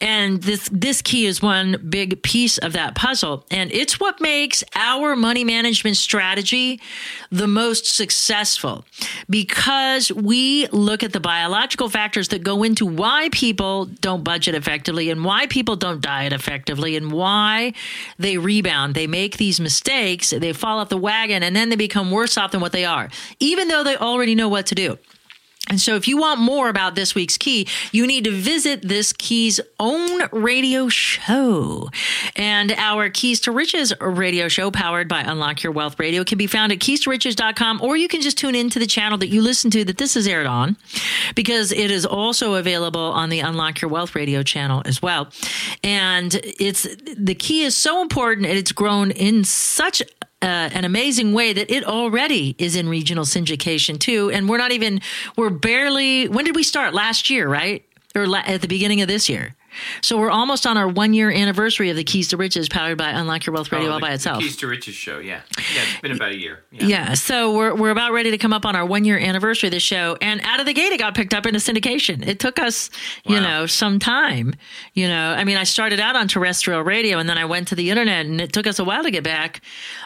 And 0.00 0.42
this, 0.42 0.68
this 0.70 1.00
key 1.00 1.26
is 1.26 1.40
one 1.40 1.86
big 1.88 2.22
piece 2.22 2.58
of 2.58 2.74
that 2.74 2.94
puzzle. 2.94 3.46
And 3.50 3.72
it's 3.72 3.98
what 3.98 4.20
makes 4.20 4.62
our 4.74 5.16
money 5.16 5.44
management 5.44 5.96
strategy 5.96 6.80
the 7.30 7.46
most 7.46 7.86
successful 7.86 8.84
because 9.30 10.12
we 10.12 10.66
look 10.68 11.02
at 11.02 11.12
the 11.12 11.20
biological 11.20 11.88
factors 11.88 12.28
that 12.28 12.42
go 12.42 12.62
into 12.62 12.84
why 12.84 13.28
people 13.32 13.86
don't 13.86 14.22
budget 14.22 14.54
effectively 14.54 15.10
and 15.10 15.24
why 15.24 15.46
people 15.46 15.76
don't 15.76 16.00
diet 16.00 16.32
effectively 16.32 16.96
and 16.96 17.10
why 17.10 17.72
they 18.18 18.36
rebound. 18.36 18.94
They 18.94 19.06
make 19.06 19.38
these 19.38 19.58
mistakes, 19.58 20.30
they 20.30 20.52
fall 20.52 20.80
off 20.80 20.90
the 20.90 20.96
wagon, 20.96 21.42
and 21.42 21.56
then 21.56 21.70
they 21.70 21.76
become 21.76 22.10
worse 22.10 22.36
off 22.36 22.50
than 22.50 22.60
what 22.60 22.72
they 22.72 22.84
are, 22.84 23.08
even 23.40 23.68
though 23.68 23.84
they 23.84 23.96
already 23.96 24.34
know 24.36 24.48
what 24.48 24.66
to 24.66 24.74
do. 24.74 24.98
And 25.68 25.80
so, 25.80 25.96
if 25.96 26.06
you 26.06 26.16
want 26.16 26.38
more 26.38 26.68
about 26.68 26.94
this 26.94 27.16
week's 27.16 27.36
key, 27.36 27.66
you 27.90 28.06
need 28.06 28.22
to 28.24 28.30
visit 28.30 28.82
this 28.82 29.12
key's 29.12 29.60
own 29.80 30.28
radio 30.30 30.88
show. 30.88 31.90
And 32.36 32.70
our 32.70 33.10
Keys 33.10 33.40
to 33.40 33.50
Riches 33.50 33.92
radio 34.00 34.46
show, 34.46 34.70
powered 34.70 35.08
by 35.08 35.22
Unlock 35.22 35.64
Your 35.64 35.72
Wealth 35.72 35.98
Radio, 35.98 36.22
can 36.22 36.38
be 36.38 36.46
found 36.46 36.70
at 36.70 36.78
keys2riches.com, 36.78 37.80
or 37.82 37.96
you 37.96 38.06
can 38.06 38.20
just 38.20 38.38
tune 38.38 38.54
into 38.54 38.78
the 38.78 38.86
channel 38.86 39.18
that 39.18 39.26
you 39.26 39.42
listen 39.42 39.72
to 39.72 39.84
that 39.86 39.98
this 39.98 40.14
is 40.14 40.28
aired 40.28 40.46
on, 40.46 40.76
because 41.34 41.72
it 41.72 41.90
is 41.90 42.06
also 42.06 42.54
available 42.54 43.00
on 43.00 43.28
the 43.28 43.40
Unlock 43.40 43.80
Your 43.82 43.90
Wealth 43.90 44.14
Radio 44.14 44.44
channel 44.44 44.82
as 44.84 45.02
well. 45.02 45.32
And 45.82 46.32
it's 46.60 46.86
the 47.16 47.34
key 47.34 47.64
is 47.64 47.76
so 47.76 48.02
important, 48.02 48.46
and 48.46 48.56
it's 48.56 48.70
grown 48.70 49.10
in 49.10 49.42
such 49.42 50.00
uh, 50.42 50.68
an 50.72 50.84
amazing 50.84 51.32
way 51.32 51.52
that 51.52 51.70
it 51.70 51.84
already 51.84 52.54
is 52.58 52.76
in 52.76 52.88
regional 52.88 53.24
syndication 53.24 53.98
too. 53.98 54.30
And 54.30 54.48
we're 54.48 54.58
not 54.58 54.72
even, 54.72 55.00
we're 55.36 55.50
barely, 55.50 56.28
when 56.28 56.44
did 56.44 56.54
we 56.54 56.62
start? 56.62 56.94
Last 56.94 57.30
year, 57.30 57.48
right? 57.48 57.84
Or 58.14 58.26
la- 58.26 58.42
at 58.46 58.60
the 58.60 58.68
beginning 58.68 59.00
of 59.00 59.08
this 59.08 59.28
year. 59.28 59.54
So 60.02 60.18
we're 60.18 60.30
almost 60.30 60.66
on 60.66 60.76
our 60.76 60.88
one 60.88 61.14
year 61.14 61.30
anniversary 61.30 61.90
of 61.90 61.96
the 61.96 62.04
Keys 62.04 62.28
to 62.28 62.36
Riches 62.36 62.68
powered 62.68 62.98
by 62.98 63.10
Unlock 63.10 63.46
Your 63.46 63.54
Wealth 63.54 63.72
Radio 63.72 63.88
Oh, 63.88 63.92
all 63.92 63.98
the- 64.00 64.06
by 64.06 64.12
itself. 64.12 64.42
Keys 64.42 64.56
to 64.58 64.66
Riches 64.66 64.94
show, 64.94 65.18
yeah. 65.18 65.40
Yeah, 65.74 65.82
it's 65.92 66.00
been 66.00 66.12
about 66.12 66.32
a 66.32 66.36
year. 66.38 66.64
Yeah. 66.72 66.86
Yeah, 66.86 67.14
so 67.14 67.54
we're 67.54 67.74
we're 67.74 67.90
about 67.90 68.12
ready 68.12 68.30
to 68.30 68.38
come 68.38 68.52
up 68.52 68.64
on 68.66 68.74
our 68.76 68.84
one 68.86 69.04
year 69.04 69.18
anniversary 69.18 69.68
of 69.68 69.72
the 69.72 69.80
show, 69.80 70.16
and 70.20 70.40
out 70.42 70.60
of 70.60 70.66
the 70.66 70.72
gate, 70.72 70.92
it 70.92 70.98
got 70.98 71.14
picked 71.14 71.34
up 71.34 71.46
into 71.46 71.58
syndication. 71.58 72.26
It 72.26 72.38
took 72.40 72.58
us, 72.58 72.90
you 73.24 73.40
know, 73.40 73.66
some 73.66 73.98
time. 73.98 74.54
You 74.94 75.08
know, 75.08 75.30
I 75.32 75.44
mean, 75.44 75.56
I 75.56 75.64
started 75.64 76.00
out 76.00 76.16
on 76.16 76.28
terrestrial 76.28 76.82
radio, 76.82 77.18
and 77.18 77.28
then 77.28 77.38
I 77.38 77.44
went 77.44 77.68
to 77.68 77.74
the 77.74 77.90
internet, 77.90 78.26
and 78.26 78.40
it 78.40 78.52
took 78.52 78.66
us 78.66 78.78
a 78.78 78.84
while 78.84 79.02
to 79.02 79.10
get 79.10 79.24
back 79.24 79.60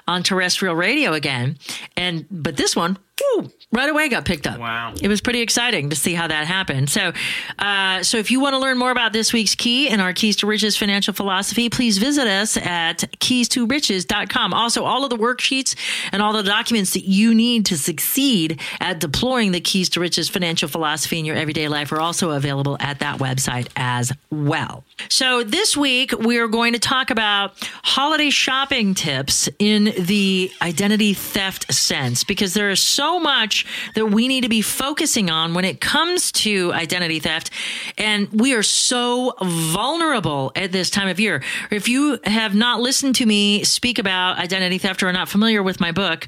on 0.09 0.23
terrestrial 0.23 0.75
radio 0.75 1.13
again. 1.13 1.59
And 1.97 2.27
but 2.31 2.57
this 2.57 2.75
one, 2.75 2.99
woo, 3.37 3.51
right 3.73 3.89
away 3.89 4.09
got 4.09 4.25
picked 4.25 4.47
up. 4.47 4.59
Wow. 4.59 4.95
It 5.01 5.09
was 5.09 5.21
pretty 5.21 5.41
exciting 5.41 5.91
to 5.91 5.97
see 5.97 6.15
how 6.15 6.27
that 6.29 6.47
happened. 6.47 6.89
So, 6.91 7.13
uh, 7.59 8.03
so 8.03 8.17
if 8.19 8.31
you 8.31 8.41
want 8.41 8.55
to 8.55 8.59
learn 8.59 8.79
more 8.79 8.91
about 8.91 9.13
this 9.13 9.33
week's 9.33 9.55
key 9.61 9.89
and 9.91 10.01
our 10.01 10.13
Keys 10.13 10.37
to 10.37 10.47
Riches 10.47 10.77
financial 10.77 11.13
philosophy, 11.13 11.69
please 11.69 11.99
visit 11.99 12.27
us 12.27 12.57
at 12.57 12.99
keys2riches.com. 13.21 14.55
Also, 14.55 14.85
all 14.85 15.05
of 15.05 15.11
the 15.11 15.17
worksheets 15.17 15.77
and 16.11 16.23
all 16.23 16.33
the 16.33 16.43
documents 16.43 16.95
that 16.95 17.05
you 17.05 17.35
need 17.35 17.67
to 17.67 17.77
succeed 17.77 18.59
at 18.81 18.99
deploying 18.99 19.53
the 19.53 19.61
Keys 19.61 19.91
to 19.91 20.01
Riches 20.01 20.29
financial 20.29 20.69
philosophy 20.69 21.19
in 21.19 21.25
your 21.27 21.37
everyday 21.37 21.69
life 21.69 21.93
are 21.93 22.01
also 22.01 22.31
available 22.31 22.77
at 22.81 23.01
that 23.01 23.19
website 23.19 23.69
as 23.77 24.13
well. 24.31 24.83
So, 25.11 25.45
this 25.45 25.77
week 25.77 26.13
we 26.19 26.39
are 26.39 26.49
going 26.49 26.73
to 26.73 26.79
talk 26.79 27.11
about 27.11 27.53
holiday 27.83 28.31
shopping 28.31 28.95
tips 28.95 29.49
in 29.59 29.93
the 29.99 30.51
identity 30.63 31.13
theft 31.13 31.73
sense 31.73 32.25
because 32.25 32.55
there 32.55 32.71
is 32.71 32.81
so 32.81 33.21
much 33.21 33.67
that 33.95 34.07
we 34.07 34.27
need 34.27 34.43
to 34.43 34.49
be 34.49 34.63
focusing 34.63 35.29
on 35.29 35.53
when 35.53 35.67
it 35.67 35.83
comes 35.83 36.33
to 36.33 36.73
identity 36.73 37.19
theft. 37.19 37.51
And 37.99 38.29
we 38.33 38.55
are 38.55 38.63
so 38.63 39.35
vulnerable 39.51 40.53
at 40.57 40.73
this 40.73 40.91
time 40.91 41.09
of 41.09 41.21
year. 41.21 41.43
If 41.71 41.89
you 41.89 42.19
have 42.25 42.55
not 42.55 42.81
listened 42.81 43.17
to 43.17 43.27
me 43.27 43.65
speak 43.65 43.99
about 43.99 44.39
identity 44.39 44.79
theft 44.79 45.03
or 45.03 45.09
are 45.09 45.13
not 45.13 45.29
familiar 45.29 45.63
with 45.63 45.81
my 45.81 45.93
book, 45.93 46.27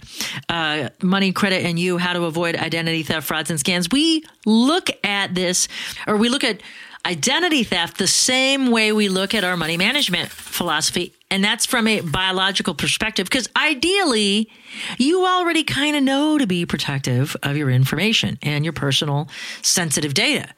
uh, 0.49 0.89
Money, 1.03 1.33
Credit, 1.33 1.65
and 1.65 1.79
You 1.79 1.99
How 1.99 2.13
to 2.13 2.25
Avoid 2.25 2.57
Identity 2.57 3.03
Theft, 3.03 3.27
Frauds, 3.27 3.51
and 3.51 3.59
Scams, 3.59 3.93
we 3.93 4.25
look 4.47 4.91
at 5.05 5.35
this 5.35 5.69
or 6.07 6.17
we 6.17 6.29
look 6.29 6.45
at 6.45 6.61
identity 7.05 7.65
theft 7.65 7.99
the 7.99 8.07
same 8.07 8.71
way 8.71 8.93
we 8.93 9.09
look 9.09 9.35
at 9.35 9.45
our 9.45 9.57
money 9.57 9.77
management 9.77 10.31
philosophy. 10.31 11.15
And 11.31 11.43
that's 11.43 11.65
from 11.65 11.89
a 11.89 12.01
biological 12.01 12.75
perspective, 12.75 13.27
because 13.27 13.49
ideally, 13.57 14.51
you 14.99 15.25
already 15.27 15.65
kind 15.65 15.97
of 15.97 16.03
know 16.03 16.39
to 16.39 16.47
be 16.47 16.67
protective 16.67 17.37
of 17.43 17.57
your 17.57 17.71
information 17.71 18.39
and 18.43 18.65
your 18.65 18.75
personal 18.75 19.29
sensitive 19.63 20.13
data. 20.15 20.49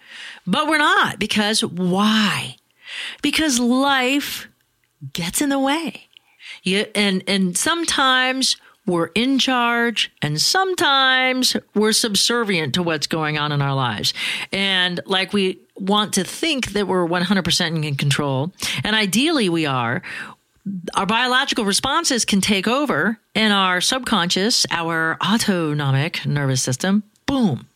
But 0.47 0.69
we're 0.69 0.79
not, 0.79 1.19
because 1.19 1.65
why? 1.65 2.57
Because 3.23 3.61
life 3.61 4.49
gets 5.13 5.41
in 5.41 5.49
the 5.49 5.61
way. 5.61 6.09
You, 6.63 6.87
and, 6.95 7.23
and 7.29 7.57
sometimes 7.57 8.57
we're 8.87 9.11
in 9.14 9.38
charge 9.38 10.12
and 10.21 10.41
sometimes 10.41 11.57
we're 11.75 11.93
subservient 11.93 12.75
to 12.75 12.83
what's 12.83 13.07
going 13.07 13.38
on 13.38 13.53
in 13.53 13.62
our 13.62 13.75
lives. 13.75 14.12
And 14.53 15.00
like 15.07 15.33
we 15.33 15.59
want 15.76 16.14
to 16.14 16.25
think 16.25 16.73
that 16.73 16.87
we're 16.87 17.07
100% 17.07 17.85
in 17.85 17.97
control, 17.97 18.53
and 18.85 18.95
ideally 18.95 19.49
we 19.49 19.67
are, 19.67 20.03
our 20.95 21.07
biological 21.07 21.64
responses 21.64 22.25
can 22.25 22.41
take 22.41 22.67
over 22.67 23.19
and 23.35 23.53
our 23.53 23.81
subconscious, 23.81 24.67
our 24.71 25.19
autonomic 25.23 26.25
nervous 26.25 26.62
system, 26.62 27.03
boom, 27.26 27.67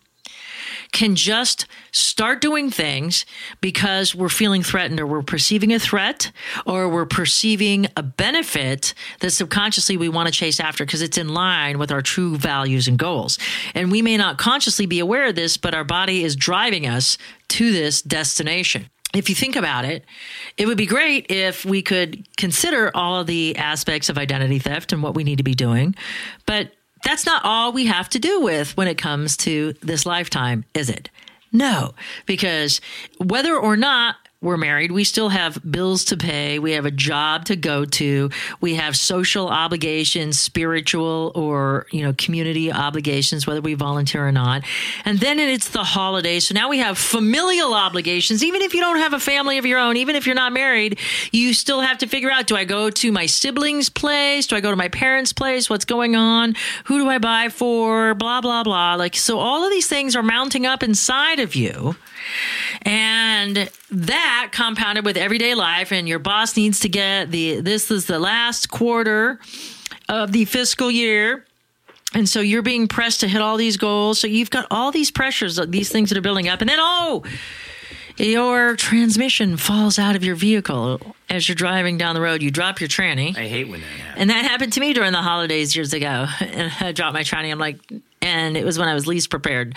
can 0.92 1.14
just 1.14 1.66
start 1.92 2.40
doing 2.40 2.70
things 2.70 3.24
because 3.60 4.14
we're 4.14 4.28
feeling 4.28 4.62
threatened 4.62 4.98
or 5.00 5.06
we're 5.06 5.22
perceiving 5.22 5.72
a 5.72 5.78
threat 5.78 6.30
or 6.66 6.88
we're 6.88 7.06
perceiving 7.06 7.86
a 7.96 8.02
benefit 8.02 8.94
that 9.20 9.30
subconsciously 9.30 9.96
we 9.96 10.08
want 10.08 10.26
to 10.26 10.32
chase 10.32 10.60
after 10.60 10.84
because 10.84 11.02
it's 11.02 11.18
in 11.18 11.28
line 11.28 11.78
with 11.78 11.92
our 11.92 12.02
true 12.02 12.36
values 12.36 12.88
and 12.88 12.98
goals. 12.98 13.38
And 13.74 13.90
we 13.90 14.02
may 14.02 14.16
not 14.16 14.38
consciously 14.38 14.86
be 14.86 14.98
aware 14.98 15.26
of 15.28 15.34
this, 15.34 15.56
but 15.56 15.74
our 15.74 15.84
body 15.84 16.24
is 16.24 16.36
driving 16.36 16.86
us 16.86 17.18
to 17.48 17.72
this 17.72 18.02
destination 18.02 18.88
if 19.14 19.30
you 19.30 19.34
think 19.34 19.56
about 19.56 19.84
it, 19.84 20.04
it 20.56 20.66
would 20.66 20.76
be 20.76 20.86
great 20.86 21.30
if 21.30 21.64
we 21.64 21.80
could 21.80 22.26
consider 22.36 22.94
all 22.94 23.20
of 23.20 23.26
the 23.26 23.56
aspects 23.56 24.08
of 24.08 24.18
identity 24.18 24.58
theft 24.58 24.92
and 24.92 25.02
what 25.02 25.14
we 25.14 25.24
need 25.24 25.38
to 25.38 25.42
be 25.42 25.54
doing. 25.54 25.94
But 26.44 26.72
that's 27.02 27.26
not 27.26 27.42
all 27.44 27.72
we 27.72 27.86
have 27.86 28.08
to 28.10 28.18
do 28.18 28.40
with 28.40 28.76
when 28.76 28.88
it 28.88 28.98
comes 28.98 29.36
to 29.38 29.74
this 29.82 30.06
lifetime, 30.06 30.64
is 30.74 30.88
it? 30.90 31.10
No, 31.52 31.94
because 32.26 32.80
whether 33.18 33.56
or 33.56 33.76
not 33.76 34.16
we're 34.40 34.56
married, 34.56 34.92
we 34.92 35.02
still 35.02 35.30
have 35.30 35.58
bills 35.68 36.04
to 36.04 36.16
pay, 36.16 36.60
we 36.60 36.72
have 36.72 36.86
a 36.86 36.92
job 36.92 37.44
to 37.46 37.56
go 37.56 37.84
to, 37.84 38.30
we 38.60 38.76
have 38.76 38.96
social 38.96 39.48
obligations, 39.48 40.38
spiritual 40.38 41.32
or, 41.34 41.86
you 41.90 42.04
know, 42.04 42.14
community 42.16 42.70
obligations 42.70 43.48
whether 43.48 43.60
we 43.60 43.74
volunteer 43.74 44.26
or 44.26 44.30
not. 44.30 44.62
And 45.04 45.18
then 45.18 45.40
it's 45.40 45.70
the 45.70 45.82
holidays. 45.82 46.46
So 46.46 46.54
now 46.54 46.68
we 46.68 46.78
have 46.78 46.96
familial 46.98 47.74
obligations. 47.74 48.44
Even 48.44 48.62
if 48.62 48.74
you 48.74 48.80
don't 48.80 48.98
have 48.98 49.12
a 49.12 49.18
family 49.18 49.58
of 49.58 49.66
your 49.66 49.80
own, 49.80 49.96
even 49.96 50.14
if 50.14 50.24
you're 50.24 50.36
not 50.36 50.52
married, 50.52 51.00
you 51.32 51.52
still 51.52 51.80
have 51.80 51.98
to 51.98 52.06
figure 52.06 52.30
out 52.30 52.46
do 52.46 52.54
I 52.54 52.64
go 52.64 52.90
to 52.90 53.10
my 53.10 53.26
siblings' 53.26 53.90
place? 53.90 54.46
Do 54.46 54.54
I 54.54 54.60
go 54.60 54.70
to 54.70 54.76
my 54.76 54.88
parents' 54.88 55.32
place? 55.32 55.68
What's 55.68 55.84
going 55.84 56.14
on? 56.14 56.54
Who 56.84 56.98
do 56.98 57.08
I 57.08 57.18
buy 57.18 57.48
for? 57.48 58.14
Blah 58.14 58.40
blah 58.40 58.62
blah. 58.62 58.94
Like 58.94 59.16
so 59.16 59.40
all 59.40 59.64
of 59.64 59.70
these 59.70 59.88
things 59.88 60.14
are 60.14 60.22
mounting 60.22 60.64
up 60.64 60.84
inside 60.84 61.40
of 61.40 61.56
you. 61.56 61.96
And 62.82 63.70
that 63.90 64.50
compounded 64.52 65.04
with 65.04 65.16
everyday 65.16 65.54
life, 65.54 65.92
and 65.92 66.08
your 66.08 66.18
boss 66.18 66.56
needs 66.56 66.80
to 66.80 66.88
get 66.88 67.30
the 67.30 67.60
this 67.60 67.90
is 67.90 68.06
the 68.06 68.18
last 68.18 68.68
quarter 68.70 69.40
of 70.08 70.32
the 70.32 70.44
fiscal 70.44 70.90
year. 70.90 71.44
And 72.14 72.28
so 72.28 72.40
you're 72.40 72.62
being 72.62 72.88
pressed 72.88 73.20
to 73.20 73.28
hit 73.28 73.42
all 73.42 73.56
these 73.56 73.76
goals. 73.76 74.18
So 74.18 74.26
you've 74.26 74.50
got 74.50 74.66
all 74.70 74.90
these 74.90 75.10
pressures, 75.10 75.60
these 75.68 75.90
things 75.90 76.08
that 76.08 76.16
are 76.16 76.22
building 76.22 76.48
up. 76.48 76.60
And 76.62 76.70
then, 76.70 76.78
oh, 76.80 77.22
your 78.18 78.76
transmission 78.76 79.56
falls 79.56 79.98
out 79.98 80.16
of 80.16 80.24
your 80.24 80.34
vehicle 80.34 81.00
as 81.30 81.48
you're 81.48 81.56
driving 81.56 81.98
down 81.98 82.14
the 82.14 82.20
road. 82.20 82.42
You 82.42 82.50
drop 82.50 82.80
your 82.80 82.88
tranny. 82.88 83.36
I 83.36 83.46
hate 83.46 83.68
when 83.68 83.80
that 83.80 83.86
happens. 83.86 84.20
And 84.20 84.30
that 84.30 84.44
happened 84.44 84.72
to 84.74 84.80
me 84.80 84.92
during 84.92 85.12
the 85.12 85.22
holidays 85.22 85.76
years 85.76 85.92
ago. 85.92 86.26
And 86.40 86.72
I 86.80 86.92
dropped 86.92 87.14
my 87.14 87.22
tranny. 87.22 87.50
I'm 87.50 87.58
like, 87.58 87.78
and 88.20 88.56
it 88.56 88.64
was 88.64 88.78
when 88.78 88.88
I 88.88 88.94
was 88.94 89.06
least 89.06 89.30
prepared 89.30 89.76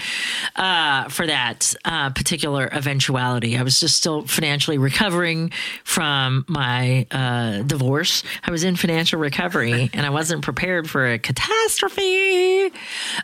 uh, 0.56 1.10
for 1.10 1.28
that 1.28 1.76
uh, 1.86 2.10
particular 2.10 2.68
eventuality. 2.72 3.58
I 3.58 3.64
was 3.64 3.80
just 3.80 3.98
still 3.98 4.26
financially 4.26 4.78
recovering 4.78 5.52
from 5.84 6.46
my 6.48 7.06
uh, 7.12 7.62
divorce. 7.62 8.24
I 8.44 8.52
was 8.52 8.64
in 8.64 8.76
financial 8.76 9.20
recovery 9.20 9.90
and 9.94 10.06
I 10.06 10.10
wasn't 10.10 10.42
prepared 10.42 10.90
for 10.90 11.12
a 11.12 11.20
catastrophe. 11.20 12.72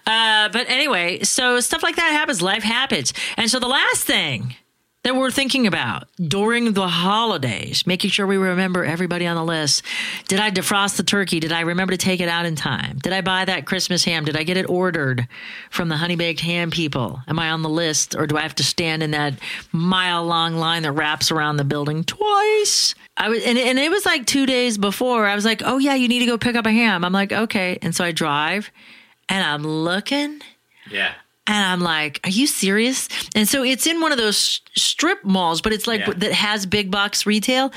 Uh, 0.05 0.49
but 0.49 0.69
anyway, 0.69 1.23
so 1.23 1.59
stuff 1.59 1.81
like 1.81 1.95
that 1.95 2.11
happens. 2.11 2.41
Life 2.41 2.63
happens. 2.63 3.13
And 3.37 3.49
so 3.49 3.59
the 3.59 3.67
last 3.67 4.03
thing 4.03 4.55
that 5.07 5.15
we're 5.15 5.31
thinking 5.31 5.67
about 5.67 6.07
during 6.17 6.73
the 6.73 6.87
holidays, 6.87 7.87
making 7.87 8.09
sure 8.09 8.27
we 8.27 8.37
remember 8.37 8.83
everybody 8.83 9.25
on 9.25 9.35
the 9.35 9.43
list. 9.43 9.81
Did 10.27 10.39
I 10.39 10.51
defrost 10.51 10.97
the 10.97 11.03
turkey? 11.03 11.39
Did 11.39 11.51
I 11.51 11.61
remember 11.61 11.91
to 11.91 11.97
take 11.97 12.19
it 12.19 12.29
out 12.29 12.45
in 12.45 12.55
time? 12.55 12.97
Did 12.99 13.13
I 13.13 13.21
buy 13.21 13.45
that 13.45 13.65
Christmas 13.65 14.03
ham? 14.03 14.25
Did 14.25 14.37
I 14.37 14.43
get 14.43 14.57
it 14.57 14.69
ordered 14.69 15.27
from 15.69 15.89
the 15.89 15.97
honey 15.97 16.15
baked 16.15 16.41
ham 16.41 16.71
people? 16.71 17.21
Am 17.27 17.39
I 17.39 17.49
on 17.49 17.61
the 17.61 17.69
list 17.69 18.15
or 18.15 18.27
do 18.27 18.37
I 18.37 18.41
have 18.41 18.55
to 18.55 18.63
stand 18.63 19.01
in 19.01 19.11
that 19.11 19.33
mile 19.71 20.25
long 20.25 20.55
line 20.55 20.83
that 20.83 20.91
wraps 20.91 21.31
around 21.31 21.57
the 21.57 21.63
building 21.63 22.03
twice? 22.03 22.93
I 23.17 23.29
was, 23.29 23.43
and, 23.43 23.57
and 23.57 23.79
it 23.79 23.89
was 23.89 24.05
like 24.05 24.25
two 24.25 24.45
days 24.45 24.77
before. 24.77 25.25
I 25.25 25.35
was 25.35 25.45
like, 25.45 25.61
oh, 25.65 25.77
yeah, 25.79 25.95
you 25.95 26.07
need 26.07 26.19
to 26.19 26.25
go 26.25 26.37
pick 26.37 26.55
up 26.55 26.65
a 26.65 26.71
ham. 26.71 27.03
I'm 27.03 27.13
like, 27.13 27.31
okay. 27.31 27.79
And 27.81 27.95
so 27.95 28.03
I 28.03 28.11
drive 28.11 28.71
and 29.29 29.43
I'm 29.43 29.63
looking 29.63 30.41
Yeah. 30.89 31.13
And 31.47 31.65
I'm 31.65 31.79
like, 31.81 32.19
"Are 32.25 32.29
you 32.29 32.45
serious?" 32.47 33.07
And 33.35 33.47
so 33.47 33.63
it's 33.63 33.87
in 33.87 34.01
one 34.01 34.11
of 34.11 34.17
those 34.17 34.61
strip 34.75 35.23
malls, 35.23 35.61
but 35.61 35.73
it's 35.73 35.87
like 35.87 36.01
Yeah. 36.01 36.13
that 36.17 36.33
has 36.33 36.65
big 36.65 36.91
box 36.91 37.25
retail, 37.25 37.71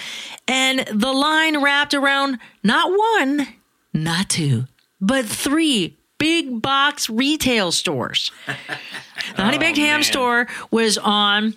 and 0.48 0.80
the 0.92 1.12
line 1.12 1.62
wrapped 1.62 1.94
around 1.94 2.38
not 2.62 2.90
one, 2.90 3.48
not 3.94 4.28
two, 4.28 4.66
but 5.00 5.24
three 5.26 5.96
big 6.18 6.60
box 6.60 7.08
retail 7.08 7.72
stores. 7.72 8.30
The 9.36 9.42
Honey 9.44 9.58
Baked 9.58 9.78
oh, 9.78 9.82
Ham 9.82 9.96
man. 9.98 10.02
store 10.02 10.48
was 10.70 10.96
on 10.96 11.54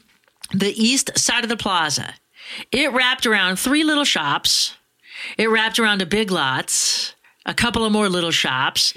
the 0.54 0.72
east 0.82 1.18
side 1.18 1.44
of 1.44 1.50
the 1.50 1.56
plaza. 1.58 2.14
It 2.74 2.92
wrapped 2.92 3.26
around 3.26 3.58
three 3.58 3.84
little 3.86 4.04
shops. 4.04 4.76
It 5.38 5.50
wrapped 5.50 5.80
around 5.80 6.02
a 6.02 6.06
Big 6.06 6.30
Lots, 6.30 7.16
a 7.46 7.54
couple 7.54 7.84
of 7.86 7.92
more 7.92 8.10
little 8.10 8.32
shops, 8.32 8.94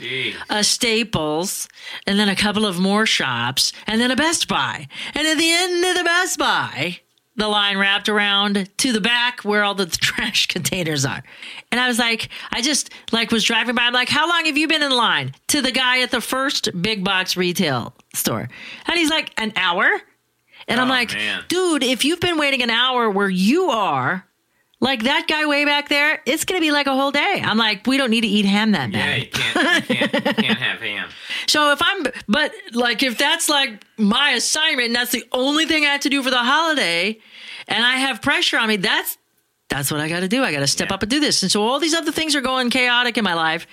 a 0.51 0.63
Staples, 0.65 1.69
and 2.07 2.19
then 2.19 2.29
a 2.29 2.37
couple 2.37 2.65
of 2.67 2.79
more 2.79 3.07
shops, 3.07 3.73
and 3.87 4.01
then 4.01 4.11
a 4.11 4.17
Best 4.17 4.49
Buy. 4.49 4.89
And 5.15 5.27
at 5.27 5.37
the 5.39 5.51
end 5.51 5.85
of 5.85 5.97
the 5.97 6.05
Best 6.05 6.39
Buy, 6.39 7.01
the 7.37 7.49
line 7.49 7.77
wrapped 7.77 8.09
around 8.09 8.69
to 8.79 8.93
the 8.93 9.01
back 9.01 9.41
where 9.41 9.63
all 9.63 9.75
the 9.75 9.87
trash 10.01 10.47
containers 10.47 11.05
are. 11.05 11.23
And 11.71 11.81
I 11.81 11.87
was 11.89 11.99
like, 11.99 12.29
I 12.53 12.63
just 12.63 12.91
like 13.13 13.31
was 13.31 13.45
driving 13.45 13.75
by. 13.75 13.83
I'm 13.83 13.93
like, 13.93 14.09
how 14.09 14.29
long 14.29 14.47
have 14.47 14.57
you 14.57 14.69
been 14.69 14.83
in 14.83 14.91
line? 14.91 15.35
To 15.49 15.61
the 15.61 15.73
guy 15.73 16.01
at 16.01 16.11
the 16.11 16.21
first 16.21 16.71
big 16.81 17.05
box 17.05 17.37
retail 17.37 17.95
store. 18.15 18.49
And 18.87 18.97
he's 18.97 19.11
like, 19.11 19.33
an 19.39 19.53
hour? 19.57 19.87
And 20.69 20.81
I'm 20.81 20.89
Oh, 20.89 20.91
like, 20.91 21.13
man. 21.13 21.45
dude, 21.49 21.83
if 21.85 22.05
you've 22.05 22.21
been 22.21 22.39
waiting 22.39 22.63
an 22.63 22.71
hour 22.71 23.09
where 23.11 23.29
you 23.29 23.71
are, 23.71 24.26
like 24.81 25.05
that 25.05 25.27
guy 25.27 25.47
way 25.47 25.65
back 25.65 25.89
there, 25.89 26.21
it's 26.27 26.45
gonna 26.45 26.61
be 26.61 26.71
like 26.71 26.87
a 26.87 26.95
whole 26.95 27.11
day. 27.11 27.43
I'm 27.45 27.57
like, 27.59 27.87
we 27.87 27.97
don't 27.97 28.11
need 28.11 28.21
to 28.23 28.27
eat 28.29 28.45
ham 28.45 28.73
that 28.73 28.91
Yeah, 28.93 28.99
bad. 29.07 29.23
you 29.23 29.27
can't, 29.31 29.89
you 29.91 29.97
can't, 29.97 30.13
you 30.27 30.45
can't 30.45 30.59
have 30.69 30.81
ham. 30.81 31.09
So 31.47 31.73
if 31.73 31.81
I'm, 31.83 32.05
but 32.29 32.53
like 32.73 33.03
if 33.03 33.17
that's 33.19 33.49
like 33.49 33.85
my 33.97 34.31
assignment 34.33 34.87
and 34.89 34.95
that's 34.97 35.13
the 35.13 35.25
only 35.33 35.65
thing 35.67 35.85
I 35.85 35.89
have 35.89 36.03
to 36.03 36.09
do 36.11 36.23
for 36.23 36.31
the 36.31 36.39
holiday, 36.43 37.19
and 37.69 37.85
I 37.85 37.97
have 37.97 38.21
pressure 38.23 38.59
on 38.59 38.69
me, 38.69 38.77
that's 38.77 39.17
that's 39.69 39.91
what 39.91 40.01
I 40.01 40.09
got 40.09 40.21
to 40.21 40.29
do. 40.29 40.45
I 40.45 40.53
got 40.53 40.61
to 40.61 40.67
step 40.69 40.89
Yeah. 40.91 40.95
up 40.95 41.03
and 41.03 41.11
do 41.11 41.19
this. 41.21 41.43
And 41.43 41.51
so 41.51 41.63
all 41.63 41.81
these 41.81 41.95
other 41.95 42.13
things 42.13 42.37
are 42.37 42.41
going 42.41 42.71
chaotic 42.71 43.19
in 43.19 43.25
my 43.25 43.35
life. 43.35 43.67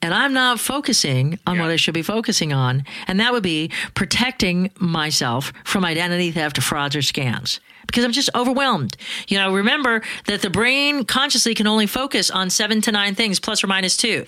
And 0.00 0.12
I'm 0.12 0.32
not 0.32 0.58
focusing 0.58 1.38
on 1.46 1.54
Yeah. 1.56 1.62
what 1.62 1.70
I 1.70 1.76
should 1.76 1.94
be 1.94 2.02
focusing 2.02 2.52
on. 2.52 2.84
And 3.06 3.20
that 3.20 3.32
would 3.32 3.44
be 3.44 3.70
protecting 3.94 4.72
myself 4.80 5.52
from 5.64 5.84
identity 5.84 6.32
theft, 6.32 6.60
frauds, 6.60 6.96
or 6.96 7.00
scams. 7.00 7.60
Because 7.92 8.06
I'm 8.06 8.12
just 8.12 8.30
overwhelmed. 8.34 8.96
You 9.28 9.36
know, 9.36 9.52
remember 9.52 10.00
that 10.26 10.40
the 10.40 10.48
brain 10.48 11.04
consciously 11.04 11.54
can 11.54 11.66
only 11.66 11.86
focus 11.86 12.30
on 12.30 12.48
seven 12.48 12.80
to 12.82 12.92
nine 12.92 13.14
things, 13.14 13.38
plus 13.38 13.62
or 13.62 13.66
minus 13.66 13.98
two. 13.98 14.24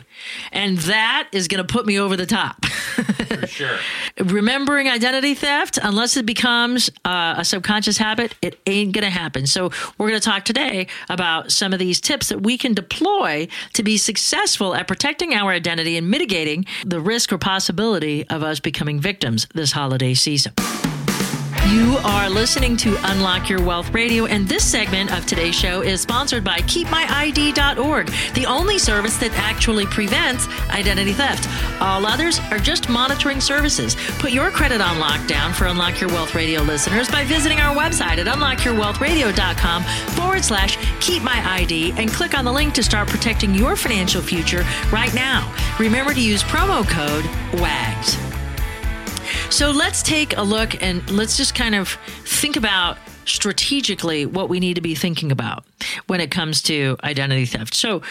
And 0.53 0.77
that 0.79 1.29
is 1.33 1.49
going 1.49 1.67
to 1.67 1.73
put 1.73 1.87
me 1.87 1.99
over 1.99 2.15
the 2.15 2.27
top. 2.27 2.63
For 2.67 3.47
sure. 3.47 3.79
remembering 4.21 4.89
identity 4.89 5.33
theft, 5.33 5.79
unless 5.83 6.19
it 6.19 6.27
becomes 6.27 6.91
uh, 7.07 7.37
a 7.39 7.45
subconscious 7.45 7.97
habit, 7.97 8.35
it 8.43 8.61
ain't 8.67 8.93
going 8.93 9.05
to 9.05 9.11
happen. 9.11 9.47
So, 9.47 9.71
we're 9.97 10.09
going 10.11 10.21
to 10.21 10.29
talk 10.29 10.45
today 10.45 10.87
about 11.09 11.51
some 11.51 11.73
of 11.73 11.79
these 11.79 12.03
tips 12.03 12.29
that 12.29 12.43
we 12.43 12.59
can 12.59 12.75
deploy 12.75 13.49
to 13.73 13.83
be 13.83 13.97
successful 13.97 14.75
at 14.75 14.87
protecting 14.87 15.33
our 15.33 15.53
identity 15.53 15.97
and 15.97 16.11
mitigating 16.11 16.67
the 16.85 17.01
risk 17.01 17.33
or 17.33 17.39
possibility 17.39 18.29
of 18.29 18.43
us 18.43 18.61
becoming 18.61 19.01
victims 19.01 19.47
this 19.55 19.73
holiday 19.73 20.13
season. 20.13 20.53
You 21.69 21.97
are 22.05 22.29
listening 22.29 22.77
to 22.79 22.97
Unlock 23.11 23.49
Your 23.49 23.63
Wealth 23.63 23.93
Radio, 23.95 24.27
and 24.27 24.47
this 24.47 24.65
segment 24.65 25.11
of 25.17 25.25
today's 25.25 25.55
show 25.55 25.81
is 25.81 26.03
sponsored 26.03 26.45
by 26.45 26.59
KeepMyID.org, 26.59 28.07
the 28.35 28.45
only 28.47 28.79
service 28.79 29.17
that 29.17 29.33
actually 29.33 29.87
prevents 29.87 30.47
identity 30.69 31.13
theft. 31.13 31.49
All 31.81 32.05
others 32.05 32.39
are 32.51 32.59
just 32.59 32.89
monitoring 32.91 33.41
services. 33.41 33.97
Put 34.19 34.33
your 34.33 34.51
credit 34.51 34.83
on 34.83 35.01
lockdown 35.01 35.55
for 35.55 35.65
Unlock 35.67 36.01
Your 36.01 36.11
Wealth 36.11 36.35
Radio 36.35 36.61
listeners 36.61 37.09
by 37.09 37.25
visiting 37.25 37.61
our 37.61 37.75
website 37.75 38.19
at 38.19 38.27
unlockyourwealthradio.com 38.27 39.83
forward 40.15 40.45
slash 40.45 40.77
KeepMyID 40.77 41.99
and 41.99 42.13
click 42.13 42.37
on 42.37 42.45
the 42.45 42.53
link 42.53 42.75
to 42.75 42.83
start 42.83 43.09
protecting 43.09 43.55
your 43.55 43.75
financial 43.75 44.21
future 44.21 44.65
right 44.93 45.15
now. 45.15 45.51
Remember 45.79 46.13
to 46.13 46.21
use 46.21 46.43
promo 46.43 46.87
code 46.87 47.25
WAGS. 47.61 48.34
So 49.51 49.71
let's 49.71 50.03
take 50.03 50.37
a 50.37 50.43
look 50.43 50.83
and 50.83 51.09
let's 51.11 51.37
just 51.37 51.55
kind 51.55 51.75
of 51.75 51.91
think 52.25 52.57
about 52.57 52.99
strategically 53.25 54.27
what 54.27 54.49
we 54.49 54.61
need 54.61 54.75
to 54.75 54.81
be 54.81 54.95
thinking 54.95 55.33
about 55.33 55.65
when 56.07 56.21
it 56.21 56.31
comes 56.31 56.63
to 56.63 56.97
identity 57.03 57.47
theft. 57.47 57.75
So 57.75 58.03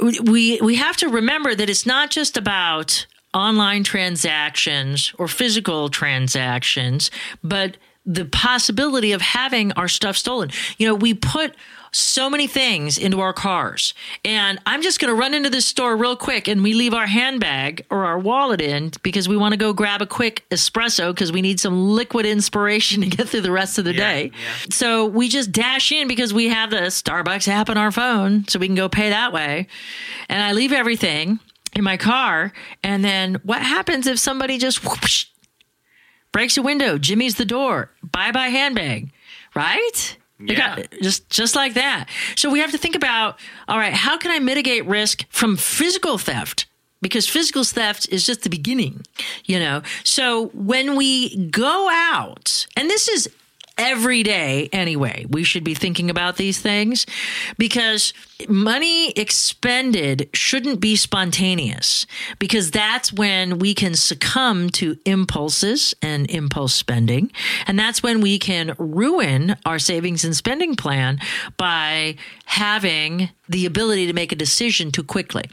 we 0.00 0.60
we 0.60 0.74
have 0.76 0.96
to 0.98 1.08
remember 1.08 1.54
that 1.54 1.70
it's 1.70 1.86
not 1.86 2.10
just 2.10 2.36
about 2.36 3.06
online 3.32 3.84
transactions 3.84 5.12
or 5.18 5.28
physical 5.28 5.88
transactions, 5.88 7.10
but 7.42 7.76
the 8.06 8.24
possibility 8.24 9.12
of 9.12 9.20
having 9.20 9.72
our 9.72 9.88
stuff 9.88 10.16
stolen. 10.16 10.50
You 10.78 10.86
know, 10.86 10.94
we 10.94 11.12
put 11.12 11.54
so 11.96 12.28
many 12.28 12.46
things 12.46 12.98
into 12.98 13.20
our 13.20 13.32
cars. 13.32 13.94
And 14.24 14.58
I'm 14.66 14.82
just 14.82 15.00
going 15.00 15.12
to 15.12 15.18
run 15.18 15.32
into 15.34 15.48
this 15.48 15.64
store 15.64 15.96
real 15.96 16.14
quick 16.16 16.46
and 16.46 16.62
we 16.62 16.74
leave 16.74 16.92
our 16.92 17.06
handbag 17.06 17.86
or 17.90 18.04
our 18.04 18.18
wallet 18.18 18.60
in 18.60 18.92
because 19.02 19.28
we 19.28 19.36
want 19.36 19.52
to 19.52 19.56
go 19.56 19.72
grab 19.72 20.02
a 20.02 20.06
quick 20.06 20.44
espresso 20.50 21.14
because 21.14 21.32
we 21.32 21.40
need 21.40 21.58
some 21.58 21.88
liquid 21.90 22.26
inspiration 22.26 23.00
to 23.02 23.08
get 23.08 23.28
through 23.28 23.40
the 23.40 23.50
rest 23.50 23.78
of 23.78 23.84
the 23.84 23.94
day. 23.94 24.30
yeah. 24.34 24.54
So 24.70 25.06
we 25.06 25.28
just 25.28 25.52
dash 25.52 25.90
in 25.90 26.06
because 26.06 26.34
we 26.34 26.48
have 26.48 26.70
the 26.70 26.76
Starbucks 26.76 27.48
app 27.48 27.70
on 27.70 27.78
our 27.78 27.90
phone 27.90 28.46
so 28.46 28.58
we 28.58 28.66
can 28.66 28.76
go 28.76 28.88
pay 28.88 29.08
that 29.10 29.32
way. 29.32 29.66
And 30.28 30.42
I 30.42 30.52
leave 30.52 30.72
everything 30.72 31.40
in 31.74 31.82
my 31.82 31.96
car. 31.96 32.52
And 32.82 33.04
then 33.04 33.36
what 33.42 33.62
happens 33.62 34.06
if 34.06 34.18
somebody 34.18 34.58
just 34.58 34.84
whoosh, 34.84 35.26
breaks 36.36 36.58
a 36.58 36.62
window, 36.62 36.98
Jimmy's 36.98 37.36
the 37.36 37.46
door, 37.46 37.90
bye 38.12 38.30
bye 38.30 38.48
handbag, 38.48 39.10
right? 39.54 40.18
Yeah. 40.38 40.76
got- 40.76 40.90
just 41.00 41.30
just 41.30 41.56
like 41.56 41.72
that. 41.74 42.10
So 42.36 42.50
we 42.50 42.58
have 42.60 42.72
to 42.72 42.78
think 42.78 42.94
about, 42.94 43.38
all 43.68 43.78
right, 43.78 43.94
how 43.94 44.18
can 44.18 44.30
I 44.30 44.38
mitigate 44.38 44.84
risk 44.84 45.24
from 45.30 45.56
physical 45.56 46.18
theft? 46.18 46.66
Because 47.00 47.26
physical 47.26 47.64
theft 47.64 48.06
is 48.10 48.26
just 48.26 48.42
the 48.42 48.50
beginning, 48.50 49.00
you 49.46 49.58
know. 49.58 49.80
So 50.04 50.48
when 50.52 50.94
we 50.94 51.46
go 51.46 51.88
out, 51.90 52.66
and 52.76 52.90
this 52.90 53.08
is 53.08 53.30
every 53.78 54.22
day 54.22 54.68
anyway, 54.72 55.26
we 55.28 55.44
should 55.44 55.64
be 55.64 55.74
thinking 55.74 56.08
about 56.10 56.36
these 56.36 56.60
things 56.60 57.06
because 57.58 58.12
money 58.48 59.10
expended 59.12 60.28
shouldn't 60.32 60.80
be 60.80 60.96
spontaneous 60.96 62.06
because 62.38 62.70
that's 62.70 63.12
when 63.12 63.58
we 63.58 63.74
can 63.74 63.94
succumb 63.94 64.70
to 64.70 64.98
impulses 65.04 65.94
and 66.02 66.30
impulse 66.30 66.74
spending. 66.74 67.30
And 67.66 67.78
that's 67.78 68.02
when 68.02 68.20
we 68.20 68.38
can 68.38 68.74
ruin 68.78 69.56
our 69.64 69.78
savings 69.78 70.24
and 70.24 70.36
spending 70.36 70.74
plan 70.76 71.20
by 71.56 72.16
having 72.46 73.30
the 73.48 73.66
ability 73.66 74.06
to 74.06 74.12
make 74.12 74.32
a 74.32 74.36
decision 74.36 74.90
too 74.90 75.04
quickly. 75.04 75.44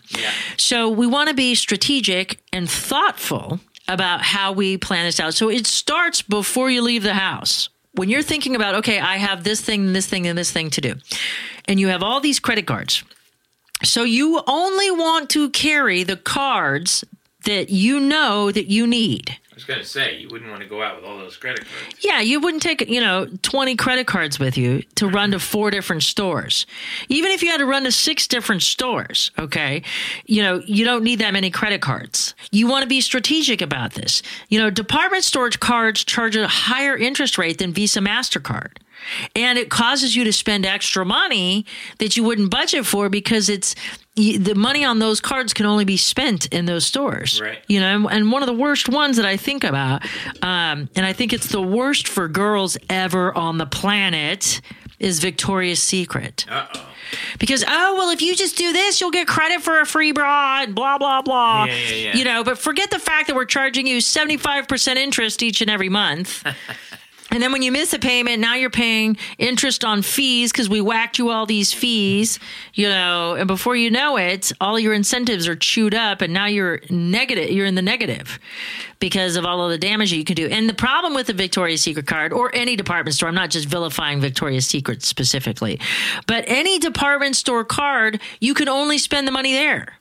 So 0.57 0.89
we 0.89 1.07
want 1.07 1.29
to 1.29 1.35
be 1.35 1.55
strategic 1.55 2.39
and 2.51 2.69
thoughtful 2.69 3.59
about 3.87 4.21
how 4.21 4.51
we 4.53 4.77
plan 4.77 5.05
this 5.05 5.19
out. 5.19 5.33
So 5.33 5.49
it 5.49 5.67
starts 5.67 6.21
before 6.21 6.69
you 6.69 6.81
leave 6.81 7.03
the 7.03 7.13
house. 7.13 7.69
When 7.95 8.09
you're 8.09 8.23
thinking 8.23 8.55
about, 8.55 8.75
okay, 8.75 8.99
I 8.99 9.17
have 9.17 9.43
this 9.43 9.61
thing, 9.61 9.93
this 9.93 10.07
thing, 10.07 10.27
and 10.27 10.37
this 10.37 10.51
thing 10.51 10.69
to 10.71 10.81
do, 10.81 10.95
and 11.65 11.79
you 11.79 11.89
have 11.89 12.01
all 12.01 12.19
these 12.19 12.39
credit 12.39 12.65
cards. 12.65 13.03
So 13.83 14.03
you 14.03 14.41
only 14.47 14.89
want 14.91 15.29
to 15.31 15.49
carry 15.49 16.03
the 16.03 16.17
cards 16.17 17.03
that 17.45 17.69
you 17.69 17.99
know 17.99 18.51
that 18.51 18.67
you 18.67 18.87
need. 18.87 19.37
Was 19.63 19.75
going 19.75 19.79
to 19.79 19.85
say, 19.85 20.17
you 20.17 20.27
wouldn't 20.29 20.49
want 20.51 20.61
to 20.61 20.67
go 20.67 20.83
out 20.83 20.97
with 20.97 21.05
all 21.05 21.17
those 21.17 21.37
credit 21.37 21.59
cards. 21.61 22.03
Yeah, 22.03 22.19
you 22.19 22.41
wouldn't 22.41 22.61
take, 22.61 22.81
you 22.89 22.99
know, 22.99 23.27
20 23.43 23.77
credit 23.77 24.07
cards 24.07 24.37
with 24.37 24.57
you 24.57 24.81
to 24.95 25.07
run 25.07 25.31
to 25.31 25.39
four 25.39 25.71
different 25.71 26.03
stores. 26.03 26.65
Even 27.07 27.31
if 27.31 27.41
you 27.41 27.49
had 27.49 27.59
to 27.59 27.65
run 27.65 27.83
to 27.85 27.91
six 27.93 28.27
different 28.27 28.61
stores, 28.61 29.31
okay? 29.39 29.81
You 30.25 30.41
know, 30.41 30.61
you 30.65 30.83
don't 30.83 31.01
need 31.01 31.19
that 31.19 31.31
many 31.31 31.49
credit 31.49 31.81
cards. 31.81 32.35
You 32.51 32.67
want 32.67 32.83
to 32.83 32.89
be 32.89 32.99
strategic 32.99 33.61
about 33.61 33.93
this. 33.93 34.21
You 34.49 34.59
know, 34.59 34.69
department 34.69 35.23
store 35.23 35.49
cards 35.51 36.03
charge 36.03 36.35
a 36.35 36.45
higher 36.45 36.97
interest 36.97 37.37
rate 37.37 37.59
than 37.59 37.71
Visa 37.71 38.01
MasterCard. 38.01 38.79
And 39.35 39.57
it 39.59 39.69
causes 39.69 40.15
you 40.15 40.23
to 40.23 40.33
spend 40.33 40.65
extra 40.65 41.05
money 41.05 41.65
that 41.99 42.15
you 42.17 42.23
wouldn't 42.23 42.49
budget 42.51 42.85
for 42.85 43.09
because 43.09 43.49
it's 43.49 43.75
the 44.15 44.53
money 44.55 44.85
on 44.85 44.99
those 44.99 45.19
cards 45.19 45.53
can 45.53 45.65
only 45.65 45.85
be 45.85 45.97
spent 45.97 46.45
in 46.47 46.65
those 46.65 46.85
stores. 46.85 47.41
Right. 47.41 47.59
You 47.67 47.79
know, 47.79 48.07
and 48.07 48.31
one 48.31 48.43
of 48.43 48.47
the 48.47 48.53
worst 48.53 48.87
ones 48.87 49.17
that 49.17 49.25
I 49.25 49.37
think 49.37 49.63
about, 49.63 50.03
um, 50.41 50.89
and 50.95 51.05
I 51.05 51.13
think 51.13 51.33
it's 51.33 51.47
the 51.47 51.61
worst 51.61 52.07
for 52.07 52.27
girls 52.27 52.77
ever 52.89 53.35
on 53.35 53.57
the 53.57 53.65
planet, 53.65 54.61
is 54.99 55.19
Victoria's 55.19 55.81
Secret. 55.81 56.45
Uh 56.49 56.67
oh. 56.75 56.89
Because 57.39 57.63
oh 57.67 57.95
well, 57.95 58.09
if 58.09 58.21
you 58.21 58.35
just 58.35 58.57
do 58.57 58.71
this, 58.73 58.99
you'll 58.99 59.11
get 59.11 59.27
credit 59.27 59.61
for 59.61 59.79
a 59.79 59.85
free 59.85 60.11
bra 60.11 60.61
and 60.63 60.73
blah 60.73 60.97
blah 60.97 61.21
blah. 61.21 61.65
Yeah, 61.65 61.75
yeah, 61.75 61.95
yeah. 61.95 62.17
You 62.17 62.23
know, 62.23 62.43
but 62.43 62.57
forget 62.57 62.89
the 62.89 62.99
fact 62.99 63.27
that 63.27 63.35
we're 63.35 63.45
charging 63.45 63.85
you 63.85 64.01
seventy 64.01 64.37
five 64.37 64.67
percent 64.67 64.97
interest 64.97 65.43
each 65.43 65.61
and 65.61 65.69
every 65.69 65.89
month. 65.89 66.43
And 67.33 67.41
then 67.41 67.51
when 67.51 67.63
you 67.63 67.71
miss 67.71 67.91
a 67.93 67.99
payment, 67.99 68.39
now 68.39 68.53
you're 68.53 68.69
paying 68.69 69.17
interest 69.39 69.83
on 69.83 70.03
fees 70.03 70.51
because 70.51 70.69
we 70.69 70.81
whacked 70.81 71.17
you 71.17 71.31
all 71.31 71.47
these 71.47 71.73
fees, 71.73 72.37
you 72.75 72.87
know, 72.87 73.33
and 73.33 73.47
before 73.47 73.75
you 73.75 73.89
know 73.89 74.17
it, 74.17 74.51
all 74.61 74.77
your 74.77 74.93
incentives 74.93 75.47
are 75.47 75.55
chewed 75.55 75.95
up 75.95 76.21
and 76.21 76.31
now 76.31 76.45
you're 76.45 76.79
negative, 76.91 77.49
you're 77.49 77.65
in 77.65 77.73
the 77.73 77.81
negative 77.81 78.37
because 78.99 79.35
of 79.35 79.45
all 79.45 79.65
of 79.65 79.71
the 79.71 79.79
damage 79.79 80.11
that 80.11 80.17
you 80.17 80.23
can 80.23 80.35
do. 80.35 80.47
And 80.47 80.69
the 80.69 80.75
problem 80.75 81.15
with 81.15 81.25
the 81.25 81.33
Victoria's 81.33 81.81
Secret 81.81 82.05
card 82.05 82.33
or 82.33 82.53
any 82.53 82.75
department 82.75 83.15
store, 83.15 83.29
I'm 83.29 83.35
not 83.35 83.49
just 83.49 83.67
vilifying 83.67 84.21
Victoria's 84.21 84.67
Secret 84.67 85.01
specifically, 85.01 85.79
but 86.27 86.43
any 86.45 86.77
department 86.77 87.35
store 87.35 87.65
card, 87.65 88.21
you 88.41 88.53
can 88.53 88.69
only 88.69 88.99
spend 88.99 89.27
the 89.27 89.31
money 89.31 89.53
there. 89.53 89.97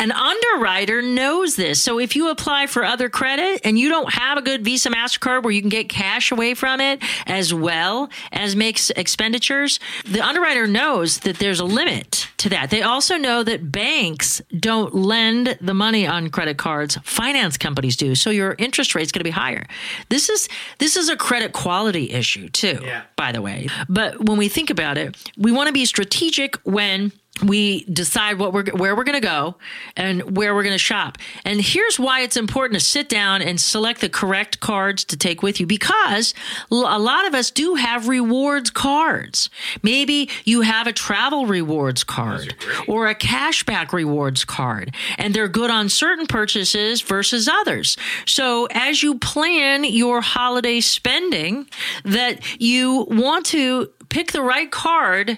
An 0.00 0.10
underwriter 0.10 1.00
knows 1.00 1.56
this. 1.56 1.80
So 1.80 1.98
if 1.98 2.16
you 2.16 2.28
apply 2.28 2.66
for 2.66 2.84
other 2.84 3.08
credit 3.08 3.60
and 3.64 3.78
you 3.78 3.88
don't 3.88 4.12
have 4.12 4.36
a 4.36 4.42
good 4.42 4.64
Visa 4.64 4.90
MasterCard 4.90 5.42
where 5.42 5.52
you 5.52 5.60
can 5.60 5.70
get 5.70 5.88
cash 5.88 6.32
away 6.32 6.54
from 6.54 6.80
it 6.80 7.02
as 7.26 7.54
well 7.54 8.10
as 8.32 8.56
makes 8.56 8.90
expenditures, 8.90 9.78
the 10.04 10.20
underwriter 10.20 10.66
knows 10.66 11.20
that 11.20 11.38
there's 11.38 11.60
a 11.60 11.64
limit 11.64 12.28
to 12.38 12.48
that. 12.50 12.70
They 12.70 12.82
also 12.82 13.16
know 13.16 13.42
that 13.44 13.70
banks 13.70 14.42
don't 14.58 14.94
lend 14.94 15.56
the 15.60 15.72
money 15.74 16.06
on 16.06 16.28
credit 16.28 16.58
cards, 16.58 16.98
finance 17.04 17.56
companies 17.56 17.96
do. 17.96 18.14
So 18.14 18.30
your 18.30 18.56
interest 18.58 18.94
rate's 18.94 19.12
going 19.12 19.20
to 19.20 19.24
be 19.24 19.30
higher. 19.30 19.66
This 20.10 20.28
is 20.28 20.48
this 20.78 20.96
is 20.96 21.08
a 21.08 21.16
credit 21.16 21.52
quality 21.52 22.10
issue 22.10 22.48
too, 22.48 22.80
by 23.16 23.32
the 23.32 23.40
way. 23.40 23.68
But 23.88 24.24
when 24.26 24.36
we 24.36 24.48
think 24.48 24.68
about 24.70 24.98
it, 24.98 25.16
we 25.38 25.52
want 25.52 25.68
to 25.68 25.72
be 25.72 25.86
strategic 25.86 26.56
when 26.64 27.12
we 27.42 27.84
decide 27.84 28.38
what 28.38 28.52
we're 28.52 28.64
where 28.66 28.94
we're 28.94 29.04
going 29.04 29.20
to 29.20 29.26
go 29.26 29.56
and 29.96 30.36
where 30.36 30.54
we're 30.54 30.62
going 30.62 30.74
to 30.74 30.78
shop. 30.78 31.18
And 31.44 31.60
here's 31.60 31.98
why 31.98 32.20
it's 32.20 32.36
important 32.36 32.78
to 32.78 32.84
sit 32.84 33.08
down 33.08 33.42
and 33.42 33.60
select 33.60 34.00
the 34.00 34.08
correct 34.08 34.60
cards 34.60 35.04
to 35.06 35.16
take 35.16 35.42
with 35.42 35.58
you 35.58 35.66
because 35.66 36.32
a 36.70 36.74
lot 36.74 37.26
of 37.26 37.34
us 37.34 37.50
do 37.50 37.74
have 37.74 38.08
rewards 38.08 38.70
cards. 38.70 39.50
Maybe 39.82 40.30
you 40.44 40.60
have 40.60 40.86
a 40.86 40.92
travel 40.92 41.46
rewards 41.46 42.04
card 42.04 42.54
or 42.86 43.08
a 43.08 43.16
cashback 43.16 43.92
rewards 43.92 44.44
card 44.44 44.94
and 45.18 45.34
they're 45.34 45.48
good 45.48 45.70
on 45.70 45.88
certain 45.88 46.26
purchases 46.26 47.00
versus 47.02 47.48
others. 47.48 47.96
So 48.26 48.68
as 48.70 49.02
you 49.02 49.18
plan 49.18 49.82
your 49.82 50.20
holiday 50.20 50.80
spending 50.80 51.66
that 52.04 52.40
you 52.60 53.06
want 53.10 53.46
to 53.46 53.90
pick 54.08 54.30
the 54.30 54.42
right 54.42 54.70
card 54.70 55.36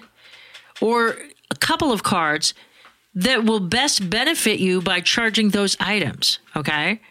or 0.79 1.15
couple 1.57 1.91
of 1.91 2.03
cards 2.03 2.53
that 3.15 3.43
will 3.43 3.59
best 3.59 4.09
benefit 4.09 4.59
you 4.59 4.81
by 4.81 5.01
charging 5.01 5.49
those 5.49 5.75
items, 5.79 6.39
okay? 6.55 7.01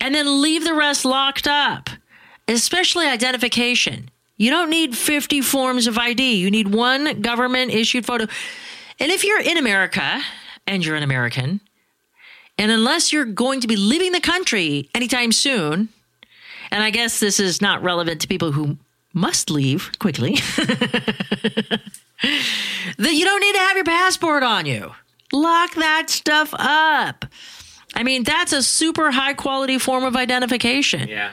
And 0.00 0.14
then 0.14 0.42
leave 0.42 0.64
the 0.64 0.74
rest 0.74 1.04
locked 1.04 1.46
up, 1.46 1.90
especially 2.46 3.06
identification. 3.06 4.10
You 4.36 4.50
don't 4.50 4.70
need 4.70 4.96
50 4.96 5.40
forms 5.40 5.86
of 5.86 5.98
ID. 5.98 6.36
You 6.36 6.50
need 6.50 6.72
one 6.74 7.20
government 7.20 7.72
issued 7.72 8.06
photo. 8.06 8.26
And 8.98 9.10
if 9.10 9.24
you're 9.24 9.40
in 9.40 9.56
America 9.56 10.20
and 10.66 10.84
you're 10.84 10.96
an 10.96 11.02
American, 11.02 11.60
and 12.58 12.70
unless 12.70 13.12
you're 13.12 13.24
going 13.24 13.62
to 13.62 13.66
be 13.66 13.76
leaving 13.76 14.12
the 14.12 14.20
country 14.20 14.90
anytime 14.94 15.32
soon, 15.32 15.88
and 16.70 16.82
I 16.82 16.90
guess 16.90 17.18
this 17.18 17.40
is 17.40 17.62
not 17.62 17.82
relevant 17.82 18.20
to 18.20 18.28
people 18.28 18.52
who 18.52 18.76
must 19.12 19.50
leave 19.50 19.90
quickly, 19.98 20.34
that 20.56 21.80
you 22.98 23.24
don't 23.24 23.40
need 23.40 23.52
to 23.52 23.58
have 23.58 23.76
your 23.76 23.84
passport 23.84 24.42
on 24.42 24.66
you. 24.66 24.92
Lock 25.32 25.74
that 25.74 26.10
stuff 26.10 26.54
up. 26.58 27.24
I 27.94 28.02
mean, 28.02 28.22
that's 28.22 28.52
a 28.52 28.62
super 28.62 29.10
high 29.10 29.34
quality 29.34 29.78
form 29.78 30.04
of 30.04 30.16
identification. 30.16 31.08
Yeah. 31.08 31.32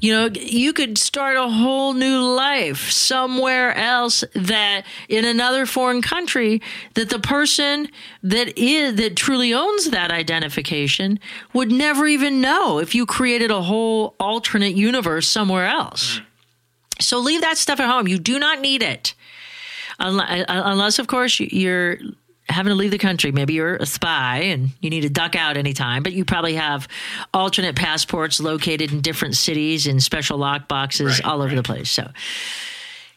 You 0.00 0.12
know, 0.12 0.30
you 0.34 0.72
could 0.72 0.98
start 0.98 1.36
a 1.36 1.48
whole 1.48 1.92
new 1.92 2.22
life 2.22 2.90
somewhere 2.90 3.74
else 3.76 4.24
that 4.34 4.84
in 5.08 5.24
another 5.24 5.66
foreign 5.66 6.02
country 6.02 6.60
that 6.94 7.10
the 7.10 7.18
person 7.18 7.88
that 8.22 8.58
is 8.58 8.96
that 8.96 9.16
truly 9.16 9.52
owns 9.54 9.90
that 9.90 10.10
identification 10.10 11.20
would 11.52 11.70
never 11.70 12.06
even 12.06 12.40
know 12.40 12.78
if 12.78 12.94
you 12.94 13.06
created 13.06 13.50
a 13.50 13.62
whole 13.62 14.16
alternate 14.18 14.74
universe 14.74 15.28
somewhere 15.28 15.66
else. 15.66 16.18
Hmm. 16.18 16.24
So 17.04 17.18
leave 17.18 17.40
that 17.42 17.58
stuff 17.58 17.80
at 17.80 17.88
home. 17.88 18.08
You 18.08 18.18
do 18.18 18.38
not 18.38 18.60
need 18.60 18.82
it. 18.82 19.14
Unless, 19.98 20.44
unless 20.48 20.98
of 20.98 21.06
course, 21.06 21.38
you're 21.38 21.98
having 22.48 22.70
to 22.70 22.74
leave 22.74 22.90
the 22.90 22.98
country. 22.98 23.32
Maybe 23.32 23.54
you're 23.54 23.76
a 23.76 23.86
spy 23.86 24.38
and 24.38 24.70
you 24.80 24.90
need 24.90 25.02
to 25.02 25.08
duck 25.08 25.36
out 25.36 25.56
anytime, 25.56 26.02
but 26.02 26.12
you 26.12 26.24
probably 26.24 26.54
have 26.54 26.88
alternate 27.32 27.76
passports 27.76 28.40
located 28.40 28.92
in 28.92 29.00
different 29.00 29.36
cities 29.36 29.86
in 29.86 30.00
special 30.00 30.38
lock 30.38 30.68
boxes 30.68 31.20
Right, 31.20 31.24
all 31.24 31.42
over 31.42 31.54
the 31.54 31.62
place. 31.62 31.90
So 31.90 32.10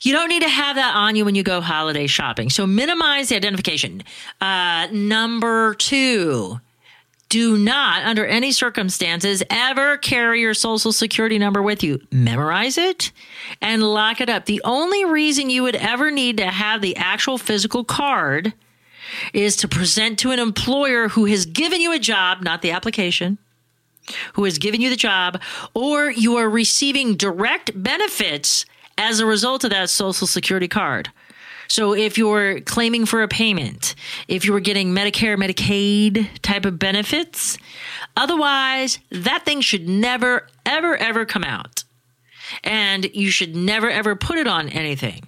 you 0.01 0.13
don't 0.13 0.29
need 0.29 0.43
to 0.43 0.49
have 0.49 0.75
that 0.75 0.95
on 0.95 1.15
you 1.15 1.25
when 1.25 1.35
you 1.35 1.43
go 1.43 1.61
holiday 1.61 2.07
shopping. 2.07 2.49
So 2.49 2.67
minimize 2.67 3.29
the 3.29 3.35
identification. 3.35 4.03
Uh, 4.39 4.87
number 4.91 5.73
two, 5.75 6.59
do 7.29 7.57
not, 7.57 8.03
under 8.05 8.25
any 8.25 8.51
circumstances, 8.51 9.43
ever 9.49 9.97
carry 9.97 10.41
your 10.41 10.53
social 10.53 10.91
security 10.91 11.37
number 11.39 11.61
with 11.61 11.83
you. 11.83 11.99
Memorize 12.11 12.77
it 12.77 13.11
and 13.61 13.83
lock 13.83 14.21
it 14.21 14.29
up. 14.29 14.45
The 14.45 14.61
only 14.63 15.05
reason 15.05 15.49
you 15.49 15.63
would 15.63 15.75
ever 15.75 16.11
need 16.11 16.37
to 16.37 16.47
have 16.47 16.81
the 16.81 16.95
actual 16.95 17.37
physical 17.37 17.83
card 17.83 18.53
is 19.33 19.55
to 19.57 19.67
present 19.67 20.19
to 20.19 20.31
an 20.31 20.39
employer 20.39 21.09
who 21.09 21.25
has 21.25 21.45
given 21.45 21.81
you 21.81 21.91
a 21.91 21.99
job, 21.99 22.41
not 22.41 22.61
the 22.61 22.71
application, 22.71 23.37
who 24.33 24.43
has 24.43 24.57
given 24.57 24.81
you 24.81 24.89
the 24.89 24.95
job, 24.95 25.41
or 25.73 26.09
you 26.09 26.35
are 26.37 26.49
receiving 26.49 27.15
direct 27.15 27.71
benefits 27.81 28.65
as 28.97 29.19
a 29.19 29.25
result 29.25 29.63
of 29.63 29.71
that 29.71 29.89
social 29.89 30.27
security 30.27 30.67
card. 30.67 31.11
So 31.67 31.93
if 31.93 32.17
you're 32.17 32.61
claiming 32.61 33.05
for 33.05 33.23
a 33.23 33.27
payment, 33.27 33.95
if 34.27 34.45
you 34.45 34.53
were 34.53 34.59
getting 34.59 34.93
Medicare, 34.93 35.37
Medicaid 35.37 36.41
type 36.41 36.65
of 36.65 36.79
benefits, 36.79 37.57
otherwise 38.15 38.99
that 39.11 39.45
thing 39.45 39.61
should 39.61 39.87
never, 39.87 40.47
ever, 40.65 40.95
ever 40.97 41.25
come 41.25 41.43
out. 41.43 41.83
And 42.63 43.05
you 43.13 43.31
should 43.31 43.55
never, 43.55 43.89
ever 43.89 44.15
put 44.15 44.37
it 44.37 44.47
on 44.47 44.69
anything. 44.69 45.27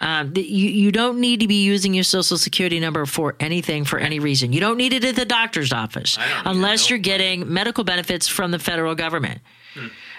Um, 0.00 0.32
you, 0.36 0.68
you 0.68 0.92
don't 0.92 1.18
need 1.20 1.40
to 1.40 1.48
be 1.48 1.64
using 1.64 1.92
your 1.92 2.04
social 2.04 2.38
security 2.38 2.78
number 2.78 3.04
for 3.04 3.34
anything 3.40 3.84
for 3.84 3.98
any 3.98 4.20
reason. 4.20 4.52
You 4.52 4.60
don't 4.60 4.76
need 4.76 4.92
it 4.92 5.04
at 5.04 5.16
the 5.16 5.24
doctor's 5.24 5.72
office 5.72 6.16
don't 6.16 6.26
need 6.26 6.32
it, 6.32 6.46
unless 6.46 6.90
you're 6.90 7.00
getting 7.00 7.52
medical 7.52 7.82
benefits 7.82 8.28
from 8.28 8.52
the 8.52 8.58
federal 8.58 8.94
government. 8.94 9.40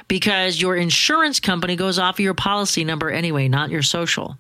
Because 0.07 0.59
your 0.59 0.75
insurance 0.75 1.39
company 1.39 1.75
goes 1.75 1.99
off 1.99 2.15
of 2.15 2.19
your 2.21 2.33
policy 2.33 2.83
number 2.83 3.09
anyway, 3.09 3.47
not 3.47 3.69
your 3.69 3.83
social. 3.83 4.37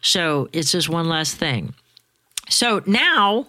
So 0.00 0.48
it's 0.52 0.72
just 0.72 0.88
one 0.88 1.08
last 1.08 1.36
thing. 1.36 1.74
So 2.48 2.82
now, 2.86 3.46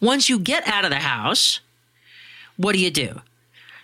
once 0.00 0.28
you 0.28 0.38
get 0.38 0.66
out 0.66 0.84
of 0.84 0.90
the 0.90 0.96
house, 0.96 1.60
what 2.56 2.72
do 2.72 2.78
you 2.78 2.90
do? 2.90 3.20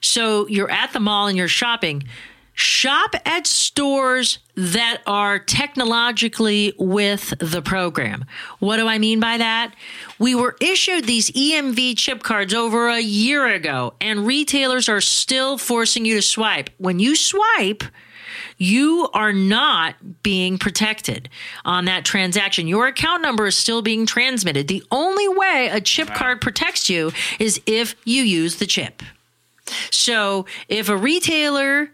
So 0.01 0.47
you're 0.49 0.71
at 0.71 0.93
the 0.93 1.01
mall 1.01 1.27
and 1.27 1.37
you're 1.37 1.49
shopping. 1.49 2.05
Shop 2.55 3.15
at 3.25 3.47
stores 3.47 4.41
that 4.57 5.01
are 5.07 5.39
technologically 5.39 6.73
with 6.77 7.33
the 7.39 7.63
program. 7.63 8.25
What 8.59 8.79
do 8.79 8.89
I 8.89 8.99
mean 8.99 9.21
by 9.21 9.39
that? 9.39 9.75
We 10.19 10.35
were 10.35 10.57
issued 10.61 11.05
these 11.05 11.31
EMV 11.31 11.97
chip 11.97 12.25
cards 12.25 12.53
over 12.53 12.89
a 12.89 12.99
year 12.99 13.47
ago, 13.47 13.95
and 14.01 14.27
retailers 14.27 14.89
are 14.89 15.01
still 15.01 15.57
forcing 15.57 16.05
you 16.05 16.17
to 16.17 16.23
swipe. 16.23 16.71
When 16.79 16.99
you 16.99 17.15
swipe, 17.15 17.85
you 18.57 19.09
are 19.15 19.33
not 19.33 19.97
being 20.23 20.59
protected 20.59 21.29
on 21.65 21.87
that 21.87 22.05
transaction. 22.05 22.67
Your 22.67 22.87
account 22.87 23.23
number 23.23 23.47
is 23.47 23.57
still 23.57 23.83
being 23.83 24.07
transmitted. 24.07 24.69
The 24.69 24.83
only 24.91 25.29
way 25.29 25.69
a 25.73 25.81
chip 25.81 26.09
card 26.09 26.41
protects 26.41 26.89
you 26.91 27.13
is 27.39 27.61
if 27.67 27.95
you 28.05 28.23
use 28.23 28.57
the 28.57 28.67
chip. 28.67 29.03
So 29.91 30.47
if 30.69 30.89
a 30.89 30.97
retailer 30.97 31.91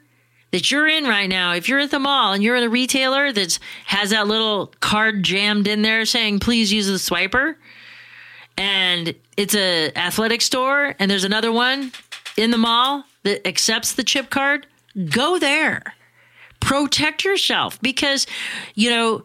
that 0.53 0.71
you're 0.71 0.87
in 0.87 1.05
right 1.05 1.29
now, 1.29 1.55
if 1.55 1.69
you're 1.69 1.81
at 1.81 1.91
the 1.91 1.99
mall 1.99 2.33
and 2.33 2.43
you're 2.43 2.57
in 2.57 2.63
a 2.63 2.69
retailer 2.69 3.33
that 3.33 3.59
has 3.87 4.11
that 4.11 4.29
little 4.29 4.73
card 4.81 5.25
jammed 5.25 5.67
in 5.67 5.83
there 5.83 6.05
saying 6.05 6.39
please 6.39 6.73
use 6.73 6.87
the 6.87 6.95
swiper, 6.95 7.57
and 8.57 9.15
it's 9.37 9.55
a 9.55 9.91
athletic 9.97 10.41
store 10.41 10.95
and 10.99 11.11
there's 11.11 11.25
another 11.25 11.51
one 11.51 11.91
in 12.37 12.53
the 12.53 12.59
mall 12.59 13.05
that 13.25 13.47
accepts 13.47 13.93
the 13.93 14.05
chip 14.05 14.31
card, 14.31 14.67
go 15.11 15.39
there. 15.39 15.95
Protect 16.65 17.25
yourself 17.25 17.81
because 17.83 18.27
you 18.75 18.91
know 18.91 19.25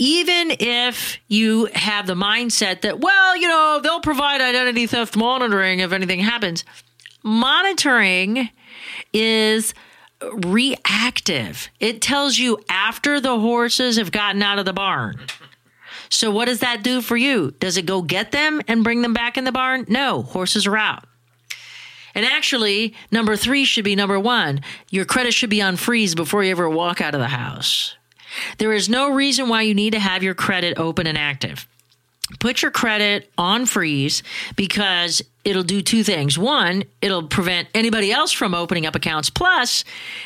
even 0.00 0.50
if 0.58 1.18
you 1.28 1.66
have 1.74 2.06
the 2.06 2.14
mindset 2.14 2.80
that, 2.80 3.00
well, 3.00 3.36
you 3.36 3.46
know, 3.46 3.80
they'll 3.82 4.00
provide 4.00 4.40
identity 4.40 4.86
theft 4.86 5.14
monitoring 5.14 5.80
if 5.80 5.92
anything 5.92 6.20
happens, 6.20 6.64
monitoring 7.22 8.48
is 9.12 9.74
reactive. 10.32 11.68
It 11.80 12.00
tells 12.00 12.38
you 12.38 12.58
after 12.70 13.20
the 13.20 13.38
horses 13.38 13.98
have 13.98 14.10
gotten 14.10 14.42
out 14.42 14.58
of 14.58 14.64
the 14.64 14.72
barn. 14.72 15.20
So, 16.08 16.30
what 16.30 16.46
does 16.46 16.60
that 16.60 16.82
do 16.82 17.02
for 17.02 17.16
you? 17.16 17.52
Does 17.60 17.76
it 17.76 17.84
go 17.84 18.00
get 18.00 18.32
them 18.32 18.60
and 18.66 18.82
bring 18.82 19.02
them 19.02 19.12
back 19.12 19.36
in 19.36 19.44
the 19.44 19.52
barn? 19.52 19.84
No, 19.86 20.22
horses 20.22 20.66
are 20.66 20.76
out. 20.76 21.04
And 22.14 22.24
actually, 22.24 22.94
number 23.10 23.36
three 23.36 23.64
should 23.64 23.84
be 23.84 23.96
number 23.96 24.18
one. 24.18 24.62
Your 24.90 25.04
credit 25.04 25.32
should 25.32 25.50
be 25.50 25.62
on 25.62 25.76
freeze 25.76 26.14
before 26.14 26.44
you 26.44 26.50
ever 26.50 26.68
walk 26.68 27.00
out 27.00 27.14
of 27.14 27.20
the 27.20 27.28
house. 27.28 27.96
There 28.58 28.72
is 28.72 28.88
no 28.88 29.12
reason 29.12 29.48
why 29.48 29.62
you 29.62 29.74
need 29.74 29.92
to 29.92 30.00
have 30.00 30.22
your 30.22 30.34
credit 30.34 30.78
open 30.78 31.06
and 31.06 31.18
active. 31.18 31.66
Put 32.38 32.62
your 32.62 32.70
credit 32.70 33.30
on 33.36 33.66
freeze 33.66 34.22
because 34.54 35.20
it'll 35.44 35.64
do 35.64 35.82
two 35.82 36.04
things. 36.04 36.38
One, 36.38 36.84
it'll 37.02 37.24
prevent 37.24 37.68
anybody 37.74 38.12
else 38.12 38.30
from 38.30 38.54
opening 38.54 38.86
up 38.86 38.94
accounts. 38.94 39.30
Plus, 39.30 39.84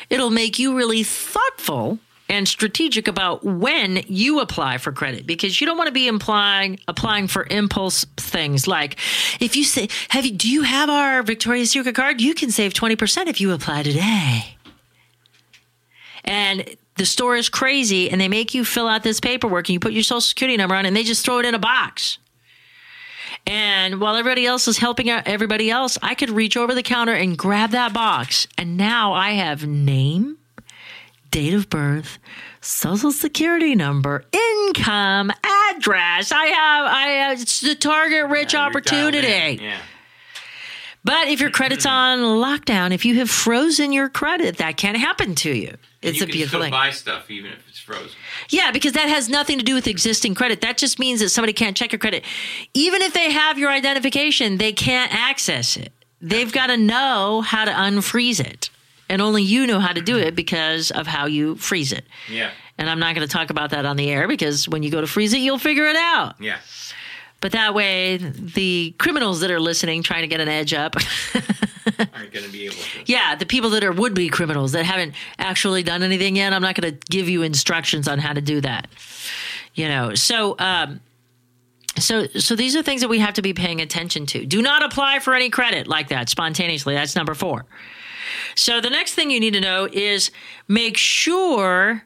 it'll 0.09 0.29
make 0.29 0.59
you 0.59 0.75
really 0.75 1.03
thoughtful 1.03 1.99
and 2.27 2.47
strategic 2.47 3.07
about 3.07 3.43
when 3.43 4.03
you 4.07 4.39
apply 4.39 4.77
for 4.77 4.91
credit 4.91 5.27
because 5.27 5.59
you 5.61 5.67
don't 5.67 5.77
want 5.77 5.87
to 5.87 5.93
be 5.93 6.07
implying 6.07 6.79
applying 6.87 7.27
for 7.27 7.45
impulse 7.49 8.05
things. 8.17 8.67
Like 8.67 8.97
if 9.39 9.55
you 9.55 9.63
say 9.63 9.89
have 10.09 10.25
you 10.25 10.31
do 10.31 10.49
you 10.49 10.63
have 10.63 10.89
our 10.89 11.23
Victoria's 11.23 11.71
Secret 11.71 11.95
card? 11.95 12.21
You 12.21 12.33
can 12.33 12.51
save 12.51 12.73
20% 12.73 13.27
if 13.27 13.39
you 13.39 13.51
apply 13.51 13.83
today. 13.83 14.57
And 16.23 16.75
the 16.95 17.05
store 17.05 17.35
is 17.35 17.49
crazy 17.49 18.09
and 18.09 18.19
they 18.19 18.27
make 18.27 18.53
you 18.53 18.65
fill 18.65 18.87
out 18.87 19.03
this 19.03 19.19
paperwork 19.19 19.69
and 19.69 19.73
you 19.73 19.79
put 19.79 19.93
your 19.93 20.03
social 20.03 20.21
security 20.21 20.57
number 20.57 20.75
on 20.75 20.85
and 20.85 20.95
they 20.95 21.03
just 21.03 21.23
throw 21.23 21.39
it 21.39 21.45
in 21.45 21.53
a 21.53 21.59
box. 21.59 22.17
And 23.47 24.01
while 24.01 24.15
everybody 24.15 24.47
else 24.47 24.67
is 24.67 24.79
helping 24.79 25.09
out 25.09 25.27
everybody 25.27 25.69
else, 25.69 25.99
I 26.01 26.15
could 26.15 26.31
reach 26.31 26.57
over 26.57 26.73
the 26.73 26.81
counter 26.81 27.13
and 27.13 27.37
grab 27.37 27.71
that 27.71 27.93
box. 27.93 28.47
And 28.57 28.75
now 28.75 29.13
I 29.13 29.31
have 29.31 29.67
name, 29.67 30.39
date 31.35 31.53
of 31.53 31.69
birth, 31.69 32.17
social 32.61 33.11
security 33.11 33.75
number, 33.75 34.23
income, 34.31 35.29
address. 35.43 36.31
I 36.31 36.45
have, 36.45 36.85
I 36.87 37.07
have, 37.07 37.41
it's 37.41 37.59
the 37.59 37.75
target 37.75 38.29
rich 38.29 38.53
Yeah, 38.53 38.61
opportunity. 38.61 39.61
Yeah. 39.61 39.79
But 41.03 41.27
if 41.27 41.41
your 41.41 41.49
credit's 41.49 41.85
mm-hmm. 41.85 42.23
on 42.23 42.41
lockdown, 42.41 42.93
if 42.93 43.03
you 43.03 43.15
have 43.15 43.29
frozen 43.29 43.91
your 43.91 44.07
credit, 44.07 44.59
that 44.59 44.77
can't 44.77 44.95
happen 44.95 45.35
to 45.35 45.51
you. 45.51 45.75
It's 46.01 46.19
you 46.19 46.23
a 46.23 46.25
can 46.27 46.31
beautiful 46.31 46.47
still 46.47 46.61
thing. 46.61 46.71
buy 46.71 46.91
stuff 46.91 47.29
even 47.29 47.51
if 47.51 47.67
it's 47.67 47.79
frozen. 47.79 48.15
Yeah, 48.47 48.71
because 48.71 48.93
that 48.93 49.09
has 49.09 49.27
nothing 49.27 49.57
to 49.57 49.65
do 49.65 49.75
with 49.75 49.87
existing 49.87 50.35
credit. 50.35 50.61
That 50.61 50.77
just 50.77 50.99
means 50.99 51.19
that 51.19 51.31
somebody 51.31 51.51
can't 51.51 51.75
check 51.75 51.91
your 51.91 51.99
credit. 51.99 52.23
Even 52.73 53.01
if 53.01 53.13
they 53.13 53.29
have 53.33 53.59
your 53.59 53.71
identification, 53.71 54.57
they 54.57 54.71
can't 54.71 55.13
access 55.13 55.75
it. 55.75 55.91
They've 56.21 56.51
got 56.51 56.67
to 56.67 56.77
know 56.77 57.41
how 57.41 57.65
to 57.65 57.71
unfreeze 57.71 58.39
it. 58.39 58.69
And 59.07 59.21
only 59.21 59.43
you 59.43 59.67
know 59.67 59.79
how 59.79 59.93
to 59.93 60.01
do 60.01 60.17
it 60.17 60.35
because 60.35 60.89
of 60.91 61.05
how 61.05 61.27
you 61.27 61.55
freeze 61.55 61.91
it. 61.91 62.05
Yeah. 62.29 62.49
And 62.77 62.89
I'm 62.89 62.99
not 62.99 63.15
going 63.15 63.27
to 63.27 63.31
talk 63.31 63.49
about 63.51 63.69
that 63.69 63.85
on 63.85 63.97
the 63.97 64.09
air 64.09 64.27
because 64.27 64.67
when 64.67 64.81
you 64.83 64.89
go 64.89 64.99
to 64.99 65.07
freeze 65.07 65.33
it, 65.33 65.37
you'll 65.39 65.59
figure 65.59 65.85
it 65.85 65.95
out. 65.95 66.35
Yeah. 66.41 66.57
But 67.39 67.51
that 67.51 67.75
way, 67.75 68.17
the 68.17 68.95
criminals 68.97 69.41
that 69.41 69.51
are 69.51 69.59
listening, 69.59 70.01
trying 70.01 70.21
to 70.23 70.27
get 70.27 70.39
an 70.41 70.47
edge 70.47 70.73
up, 70.73 70.95
Aren't 72.15 72.31
going 72.33 72.45
to 72.45 72.51
be 72.51 72.65
able 72.65 72.75
to. 72.75 72.81
yeah, 73.05 73.35
the 73.35 73.45
people 73.45 73.69
that 73.71 73.83
are 73.83 73.91
would 73.91 74.15
be 74.15 74.27
criminals 74.29 74.71
that 74.71 74.85
haven't 74.85 75.13
actually 75.37 75.83
done 75.83 76.01
anything 76.01 76.35
yet, 76.35 76.51
I'm 76.51 76.63
not 76.63 76.73
going 76.73 76.91
to 76.91 76.99
give 77.11 77.29
you 77.29 77.43
instructions 77.43 78.07
on 78.07 78.17
how 78.17 78.33
to 78.33 78.41
do 78.41 78.59
that. 78.61 78.87
You 79.75 79.87
know, 79.87 80.15
so 80.15 80.55
um, 80.57 80.99
so 81.99 82.25
so 82.27 82.55
these 82.55 82.75
are 82.75 82.81
things 82.81 83.01
that 83.01 83.09
we 83.09 83.19
have 83.19 83.35
to 83.35 83.41
be 83.43 83.53
paying 83.53 83.81
attention 83.81 84.25
to. 84.27 84.45
Do 84.45 84.61
not 84.63 84.83
apply 84.83 85.19
for 85.19 85.35
any 85.35 85.49
credit 85.51 85.87
like 85.87 86.07
that 86.09 86.29
spontaneously. 86.29 86.95
That's 86.95 87.15
number 87.15 87.35
four. 87.35 87.65
So 88.55 88.81
the 88.81 88.89
next 88.89 89.13
thing 89.13 89.31
you 89.31 89.39
need 89.39 89.53
to 89.53 89.61
know 89.61 89.87
is 89.91 90.31
make 90.67 90.97
sure 90.97 92.03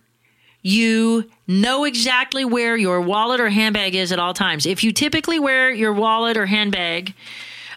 you 0.62 1.29
know 1.47 1.86
exactly 1.86 2.43
where 2.43 2.75
your 2.75 3.01
wallet 3.01 3.39
or 3.39 3.49
handbag 3.49 3.95
is 3.95 4.12
at 4.12 4.19
all 4.19 4.34
times. 4.34 4.65
If 4.65 4.84
you 4.84 4.91
typically 4.91 5.39
wear 5.39 5.71
your 5.71 5.93
wallet 5.93 6.38
or 6.38 6.45
handbag 6.45 7.13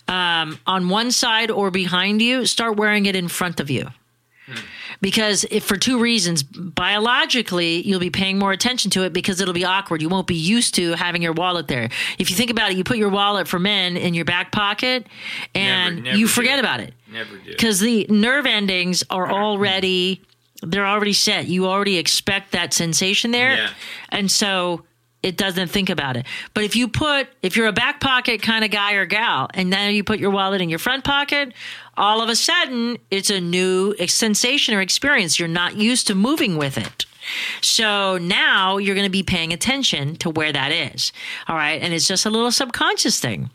um, 0.08 0.58
on 0.66 0.88
one 0.88 1.10
side 1.10 1.50
or 1.50 1.70
behind 1.70 2.20
you, 2.20 2.44
start 2.44 2.76
wearing 2.76 3.06
it 3.06 3.14
in 3.14 3.28
front 3.28 3.60
of 3.60 3.70
you. 3.70 3.88
Because 5.02 5.44
if 5.50 5.64
for 5.64 5.76
two 5.76 5.98
reasons, 6.00 6.42
biologically, 6.42 7.82
you'll 7.86 8.00
be 8.00 8.10
paying 8.10 8.38
more 8.38 8.52
attention 8.52 8.90
to 8.92 9.02
it 9.02 9.12
because 9.12 9.40
it'll 9.40 9.52
be 9.54 9.64
awkward. 9.64 10.00
You 10.00 10.08
won't 10.08 10.26
be 10.28 10.36
used 10.36 10.74
to 10.76 10.92
having 10.92 11.20
your 11.22 11.32
wallet 11.32 11.66
there. 11.68 11.90
If 12.18 12.30
you 12.30 12.36
think 12.36 12.50
about 12.50 12.70
it, 12.70 12.76
you 12.76 12.84
put 12.84 12.96
your 12.98 13.08
wallet 13.08 13.48
for 13.48 13.58
men 13.58 13.96
in 13.96 14.14
your 14.14 14.24
back 14.24 14.52
pocket 14.52 15.06
and 15.54 15.96
Never- 15.96 16.04
never 16.06 16.18
you 16.18 16.26
do. 16.26 16.32
forget 16.32 16.58
about 16.60 16.80
it 16.80 16.94
Never 17.12 17.36
do. 17.36 17.50
because 17.50 17.80
the 17.80 18.06
nerve 18.08 18.46
endings 18.46 19.02
are 19.10 19.30
already 19.30 20.22
they're 20.64 20.86
already 20.86 21.12
set 21.12 21.48
you 21.48 21.66
already 21.66 21.98
expect 21.98 22.52
that 22.52 22.72
sensation 22.72 23.32
there 23.32 23.56
Yeah. 23.56 23.70
and 24.10 24.30
so 24.30 24.84
it 25.22 25.36
doesn't 25.36 25.68
think 25.68 25.90
about 25.90 26.16
it. 26.16 26.26
But 26.54 26.64
if 26.64 26.76
you 26.76 26.88
put 26.88 27.28
if 27.42 27.56
you're 27.56 27.66
a 27.66 27.72
back 27.72 28.00
pocket 28.00 28.42
kind 28.42 28.64
of 28.64 28.70
guy 28.70 28.94
or 28.94 29.06
gal 29.06 29.48
and 29.54 29.70
now 29.70 29.88
you 29.88 30.04
put 30.04 30.18
your 30.18 30.30
wallet 30.30 30.60
in 30.60 30.68
your 30.68 30.78
front 30.78 31.04
pocket 31.04 31.52
all 31.96 32.22
of 32.22 32.28
a 32.28 32.36
sudden 32.36 32.98
it's 33.10 33.30
a 33.30 33.40
new 33.40 33.94
sensation 34.06 34.74
or 34.74 34.80
experience. 34.80 35.38
You're 35.38 35.48
not 35.48 35.76
used 35.76 36.06
to 36.08 36.14
moving 36.14 36.56
with 36.56 36.78
it. 36.78 37.06
So 37.60 38.18
now 38.18 38.78
you're 38.78 38.96
going 38.96 39.06
to 39.06 39.10
be 39.10 39.22
paying 39.22 39.52
attention 39.52 40.16
to 40.16 40.30
where 40.30 40.52
that 40.52 40.72
is 40.72 41.12
all 41.48 41.56
right? 41.56 41.80
And 41.80 41.94
it's 41.94 42.08
just 42.08 42.26
a 42.26 42.30
little 42.30 42.50
subconscious 42.50 43.20
thing. 43.20 43.50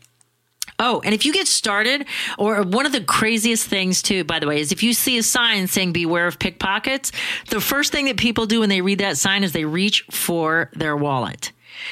Oh, 0.80 1.00
and 1.04 1.12
if 1.12 1.26
you 1.26 1.32
get 1.32 1.48
started, 1.48 2.06
or 2.38 2.62
one 2.62 2.86
of 2.86 2.92
the 2.92 3.00
craziest 3.00 3.66
things 3.66 4.00
too, 4.00 4.22
by 4.22 4.38
the 4.38 4.46
way, 4.46 4.60
is 4.60 4.70
if 4.70 4.84
you 4.84 4.92
see 4.92 5.18
a 5.18 5.24
sign 5.24 5.66
saying 5.66 5.92
beware 5.92 6.28
of 6.28 6.38
pickpockets, 6.38 7.10
the 7.50 7.60
first 7.60 7.90
thing 7.90 8.04
that 8.04 8.16
people 8.16 8.46
do 8.46 8.60
when 8.60 8.68
they 8.68 8.80
read 8.80 9.00
that 9.00 9.18
sign 9.18 9.42
is 9.42 9.52
they 9.52 9.64
reach 9.64 10.04
for 10.10 10.70
their 10.74 10.96
wallet. 10.96 11.50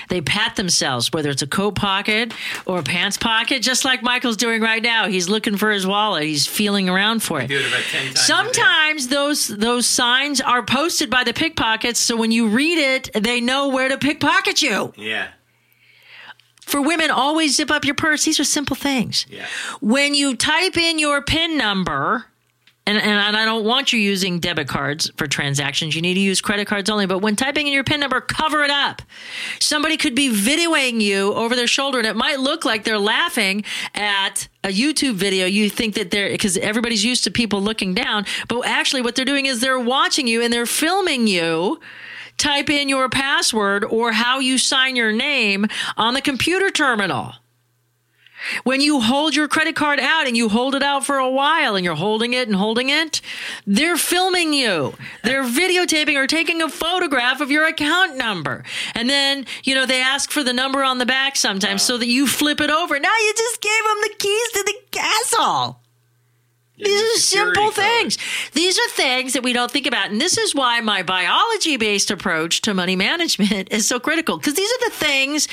They 0.08 0.20
pat 0.20 0.56
themselves, 0.56 1.12
whether 1.12 1.30
it's 1.30 1.42
a 1.42 1.46
coat 1.46 1.74
pocket 1.74 2.32
or 2.64 2.78
a 2.78 2.82
pants 2.82 3.16
pocket, 3.16 3.62
just 3.62 3.84
like 3.84 4.02
Michael's 4.02 4.36
doing 4.36 4.62
right 4.62 4.82
now. 4.82 5.08
He's 5.08 5.28
looking 5.28 5.56
for 5.56 5.70
his 5.70 5.86
wallet. 5.86 6.24
He's 6.24 6.46
feeling 6.46 6.88
around 6.88 7.22
for 7.22 7.40
it. 7.40 7.50
it 7.50 7.66
about 7.66 7.82
10 7.82 8.04
times. 8.04 8.20
Sometimes 8.20 9.08
those 9.08 9.48
those 9.48 9.86
signs 9.86 10.40
are 10.40 10.64
posted 10.64 11.10
by 11.10 11.24
the 11.24 11.32
pickpockets, 11.32 12.00
so 12.00 12.16
when 12.16 12.30
you 12.30 12.48
read 12.48 12.78
it, 12.78 13.10
they 13.14 13.40
know 13.40 13.68
where 13.68 13.88
to 13.88 13.98
pickpocket 13.98 14.62
you. 14.62 14.92
Yeah. 14.96 15.28
For 16.62 16.82
women, 16.82 17.10
always 17.10 17.56
zip 17.56 17.70
up 17.70 17.84
your 17.84 17.94
purse. 17.94 18.24
These 18.24 18.40
are 18.40 18.44
simple 18.44 18.74
things. 18.74 19.24
Yeah. 19.30 19.46
When 19.80 20.14
you 20.14 20.34
type 20.34 20.76
in 20.76 20.98
your 20.98 21.22
PIN 21.22 21.56
number, 21.56 22.26
and, 22.86 22.98
and 22.98 23.36
I 23.36 23.44
don't 23.44 23.64
want 23.64 23.92
you 23.92 23.98
using 23.98 24.38
debit 24.38 24.68
cards 24.68 25.10
for 25.16 25.26
transactions. 25.26 25.96
You 25.96 26.02
need 26.02 26.14
to 26.14 26.20
use 26.20 26.40
credit 26.40 26.68
cards 26.68 26.88
only. 26.88 27.06
But 27.06 27.18
when 27.18 27.34
typing 27.34 27.66
in 27.66 27.72
your 27.72 27.82
PIN 27.82 27.98
number, 27.98 28.20
cover 28.20 28.62
it 28.62 28.70
up. 28.70 29.02
Somebody 29.58 29.96
could 29.96 30.14
be 30.14 30.30
videoing 30.30 31.00
you 31.00 31.34
over 31.34 31.56
their 31.56 31.66
shoulder, 31.66 31.98
and 31.98 32.06
it 32.06 32.14
might 32.14 32.38
look 32.38 32.64
like 32.64 32.84
they're 32.84 32.98
laughing 32.98 33.64
at 33.94 34.46
a 34.62 34.68
YouTube 34.68 35.14
video. 35.14 35.46
You 35.46 35.68
think 35.68 35.94
that 35.94 36.12
they're 36.12 36.30
because 36.30 36.56
everybody's 36.58 37.04
used 37.04 37.24
to 37.24 37.30
people 37.30 37.60
looking 37.60 37.92
down, 37.92 38.24
but 38.48 38.66
actually, 38.66 39.02
what 39.02 39.16
they're 39.16 39.24
doing 39.24 39.46
is 39.46 39.60
they're 39.60 39.80
watching 39.80 40.28
you 40.28 40.42
and 40.42 40.52
they're 40.52 40.66
filming 40.66 41.26
you 41.26 41.80
type 42.38 42.70
in 42.70 42.88
your 42.88 43.08
password 43.08 43.84
or 43.84 44.12
how 44.12 44.38
you 44.38 44.58
sign 44.58 44.94
your 44.94 45.10
name 45.10 45.66
on 45.96 46.14
the 46.14 46.20
computer 46.20 46.70
terminal. 46.70 47.34
When 48.64 48.80
you 48.80 49.00
hold 49.00 49.34
your 49.34 49.48
credit 49.48 49.76
card 49.76 50.00
out 50.00 50.26
and 50.26 50.36
you 50.36 50.48
hold 50.48 50.74
it 50.74 50.82
out 50.82 51.04
for 51.04 51.16
a 51.16 51.30
while 51.30 51.76
and 51.76 51.84
you're 51.84 51.94
holding 51.94 52.32
it 52.32 52.48
and 52.48 52.56
holding 52.56 52.88
it, 52.88 53.20
they're 53.66 53.96
filming 53.96 54.52
you. 54.52 54.94
They're 55.22 55.44
videotaping 55.44 56.16
or 56.16 56.26
taking 56.26 56.62
a 56.62 56.68
photograph 56.68 57.40
of 57.40 57.50
your 57.50 57.66
account 57.66 58.16
number. 58.16 58.64
And 58.94 59.08
then, 59.08 59.46
you 59.64 59.74
know, 59.74 59.86
they 59.86 60.00
ask 60.00 60.30
for 60.30 60.42
the 60.42 60.52
number 60.52 60.82
on 60.82 60.98
the 60.98 61.06
back 61.06 61.36
sometimes 61.36 61.82
so 61.82 61.98
that 61.98 62.08
you 62.08 62.26
flip 62.26 62.60
it 62.60 62.70
over. 62.70 62.98
Now 62.98 63.16
you 63.20 63.34
just 63.36 63.60
gave 63.60 63.84
them 63.84 63.98
the 64.02 64.14
keys 64.18 64.50
to 64.52 64.62
the 64.64 64.74
castle. 64.90 65.80
These 66.78 67.02
are 67.02 67.20
simple 67.20 67.70
things. 67.70 68.18
These 68.52 68.78
are 68.78 68.88
things 68.90 69.32
that 69.32 69.42
we 69.42 69.52
don't 69.52 69.70
think 69.70 69.86
about. 69.86 70.10
And 70.10 70.20
this 70.20 70.36
is 70.36 70.54
why 70.54 70.80
my 70.80 71.02
biology 71.02 71.76
based 71.76 72.10
approach 72.10 72.60
to 72.62 72.74
money 72.74 72.96
management 72.96 73.68
is 73.72 73.86
so 73.86 73.98
critical 73.98 74.36
because 74.36 74.54
these 74.54 74.70
are 74.70 74.90
the 74.90 74.94
things 74.94 75.48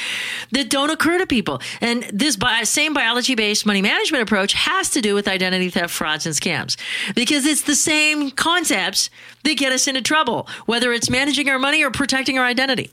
that 0.52 0.70
don't 0.70 0.90
occur 0.90 1.18
to 1.20 1.26
people. 1.26 1.62
And 1.80 2.04
this 2.04 2.36
bi- 2.36 2.64
same 2.64 2.94
biology 2.94 3.36
based 3.36 3.66
money 3.66 3.82
management 3.82 4.24
approach 4.24 4.54
has 4.54 4.90
to 4.92 5.02
do 5.02 5.16
with 5.16 5.28
identity 5.28 5.70
theft, 5.70 5.94
frauds, 5.94 6.26
and 6.26 6.36
scams 6.36 6.76
because 7.16 7.46
it's 7.46 7.62
the 7.62 7.76
same 7.76 8.32
concepts 8.32 9.10
that 9.44 9.58
get 9.58 9.72
us 9.72 9.88
into 9.88 10.02
trouble, 10.02 10.48
whether 10.66 10.92
it's 10.92 11.10
managing 11.10 11.50
our 11.50 11.60
money 11.60 11.84
or 11.84 11.92
protecting 11.92 12.38
our 12.38 12.46
identity. 12.46 12.92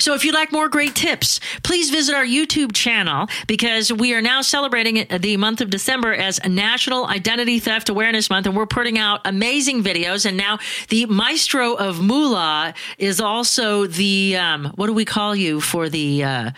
So 0.00 0.14
if 0.14 0.24
you'd 0.24 0.34
like 0.34 0.50
more 0.50 0.68
great 0.68 0.96
tips, 0.96 1.40
please 1.62 1.90
visit 1.90 2.14
our 2.14 2.24
YouTube 2.24 2.72
channel 2.72 3.28
because 3.46 3.92
we 3.92 4.14
are 4.14 4.22
now 4.22 4.42
celebrating 4.42 5.06
the 5.20 5.36
month 5.36 5.60
of 5.60 5.70
December 5.70 6.12
as 6.12 6.40
National 6.44 7.06
Identity 7.06 7.60
Theft 7.60 7.88
Awareness 7.88 8.28
Month, 8.30 8.46
and 8.46 8.56
we're 8.56 8.66
putting 8.66 8.98
out 8.98 9.20
amazing 9.24 9.84
videos. 9.84 10.26
And 10.26 10.36
now 10.36 10.58
the 10.88 11.06
maestro 11.06 11.74
of 11.74 12.00
Moolah 12.00 12.74
is 12.98 13.20
also 13.20 13.86
the 13.86 14.36
um, 14.36 14.72
what 14.74 14.88
do 14.88 14.94
we 14.94 15.04
call 15.04 15.36
you 15.36 15.60
for 15.60 15.88
the 15.88 16.24
uh, 16.24 16.50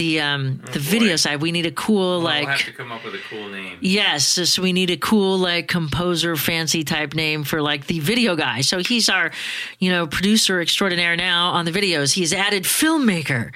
the 0.00 0.20
um, 0.20 0.62
the 0.72 0.78
video 0.78 1.16
side? 1.16 1.42
We 1.42 1.52
need 1.52 1.66
a 1.66 1.70
cool 1.70 2.20
like. 2.20 2.48
I'll 2.48 2.56
have 2.56 2.64
to 2.64 2.72
come 2.72 2.90
up 2.90 3.04
with 3.04 3.14
a 3.14 3.20
cool 3.28 3.48
name. 3.50 3.76
Yes, 3.82 4.26
so 4.26 4.62
we 4.62 4.72
need 4.72 4.90
a 4.90 4.96
cool 4.96 5.36
like 5.36 5.68
composer 5.68 6.36
fancy 6.36 6.84
type 6.84 7.14
name 7.14 7.44
for 7.44 7.60
like 7.60 7.86
the 7.86 8.00
video 8.00 8.34
guy. 8.34 8.62
So 8.62 8.78
he's 8.78 9.10
our, 9.10 9.30
you 9.78 9.90
know, 9.90 10.06
producer 10.06 10.60
extraordinaire 10.60 11.16
now 11.16 11.50
on 11.50 11.66
the 11.66 11.70
videos. 11.70 12.14
He's 12.14 12.32
added 12.32 12.64
filmmaker 12.64 13.52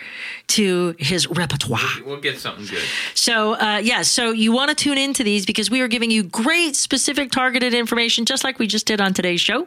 to 0.48 0.94
his 0.98 1.28
repertoire. 1.28 1.80
We'll 2.04 2.20
get 2.20 2.38
something 2.38 2.66
good. 2.66 2.82
So 3.14 3.54
uh, 3.54 3.80
yeah, 3.82 4.02
so 4.02 4.30
you 4.30 4.52
want 4.52 4.70
to 4.70 4.74
tune 4.74 4.98
into 4.98 5.24
these 5.24 5.46
because 5.46 5.70
we 5.70 5.80
are 5.80 5.88
giving 5.88 6.10
you 6.10 6.22
great 6.22 6.76
specific 6.76 7.30
targeted 7.30 7.74
information, 7.74 8.24
just 8.24 8.44
like 8.44 8.58
we 8.58 8.66
just 8.66 8.86
did 8.86 9.00
on 9.00 9.14
today's 9.14 9.40
show. 9.40 9.66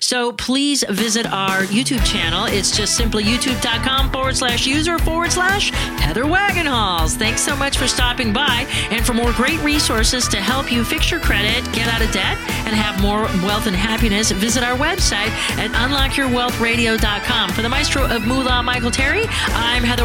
So 0.00 0.32
please 0.32 0.84
visit 0.88 1.26
our 1.26 1.62
YouTube 1.64 2.04
channel. 2.04 2.46
It's 2.46 2.76
just 2.76 2.96
simply 2.96 3.24
youtube.com 3.24 4.10
forward 4.10 4.36
slash 4.36 4.66
user 4.66 4.98
forward 4.98 5.32
slash 5.32 5.70
Heather 6.00 6.24
Wagenhals. 6.24 7.16
Thanks 7.16 7.40
so 7.40 7.54
much 7.56 7.76
for 7.76 7.86
stopping 7.86 8.32
by. 8.32 8.66
And 8.90 9.04
for 9.04 9.14
more 9.14 9.32
great 9.32 9.60
resources 9.62 10.28
to 10.28 10.40
help 10.40 10.72
you 10.72 10.84
fix 10.84 11.10
your 11.10 11.20
credit, 11.20 11.64
get 11.72 11.88
out 11.88 12.02
of 12.02 12.10
debt, 12.12 12.38
and 12.66 12.74
have 12.74 13.00
more 13.00 13.22
wealth 13.46 13.66
and 13.66 13.76
happiness, 13.76 14.30
visit 14.30 14.62
our 14.62 14.76
website 14.76 15.30
at 15.58 15.70
unlockyourwealthradio.com. 15.72 17.50
For 17.50 17.62
the 17.62 17.68
maestro 17.68 18.04
of 18.04 18.26
Moolah, 18.26 18.62
Michael 18.62 18.90
Terry, 18.90 19.24
I'm 19.48 19.82
Heather 19.82 20.04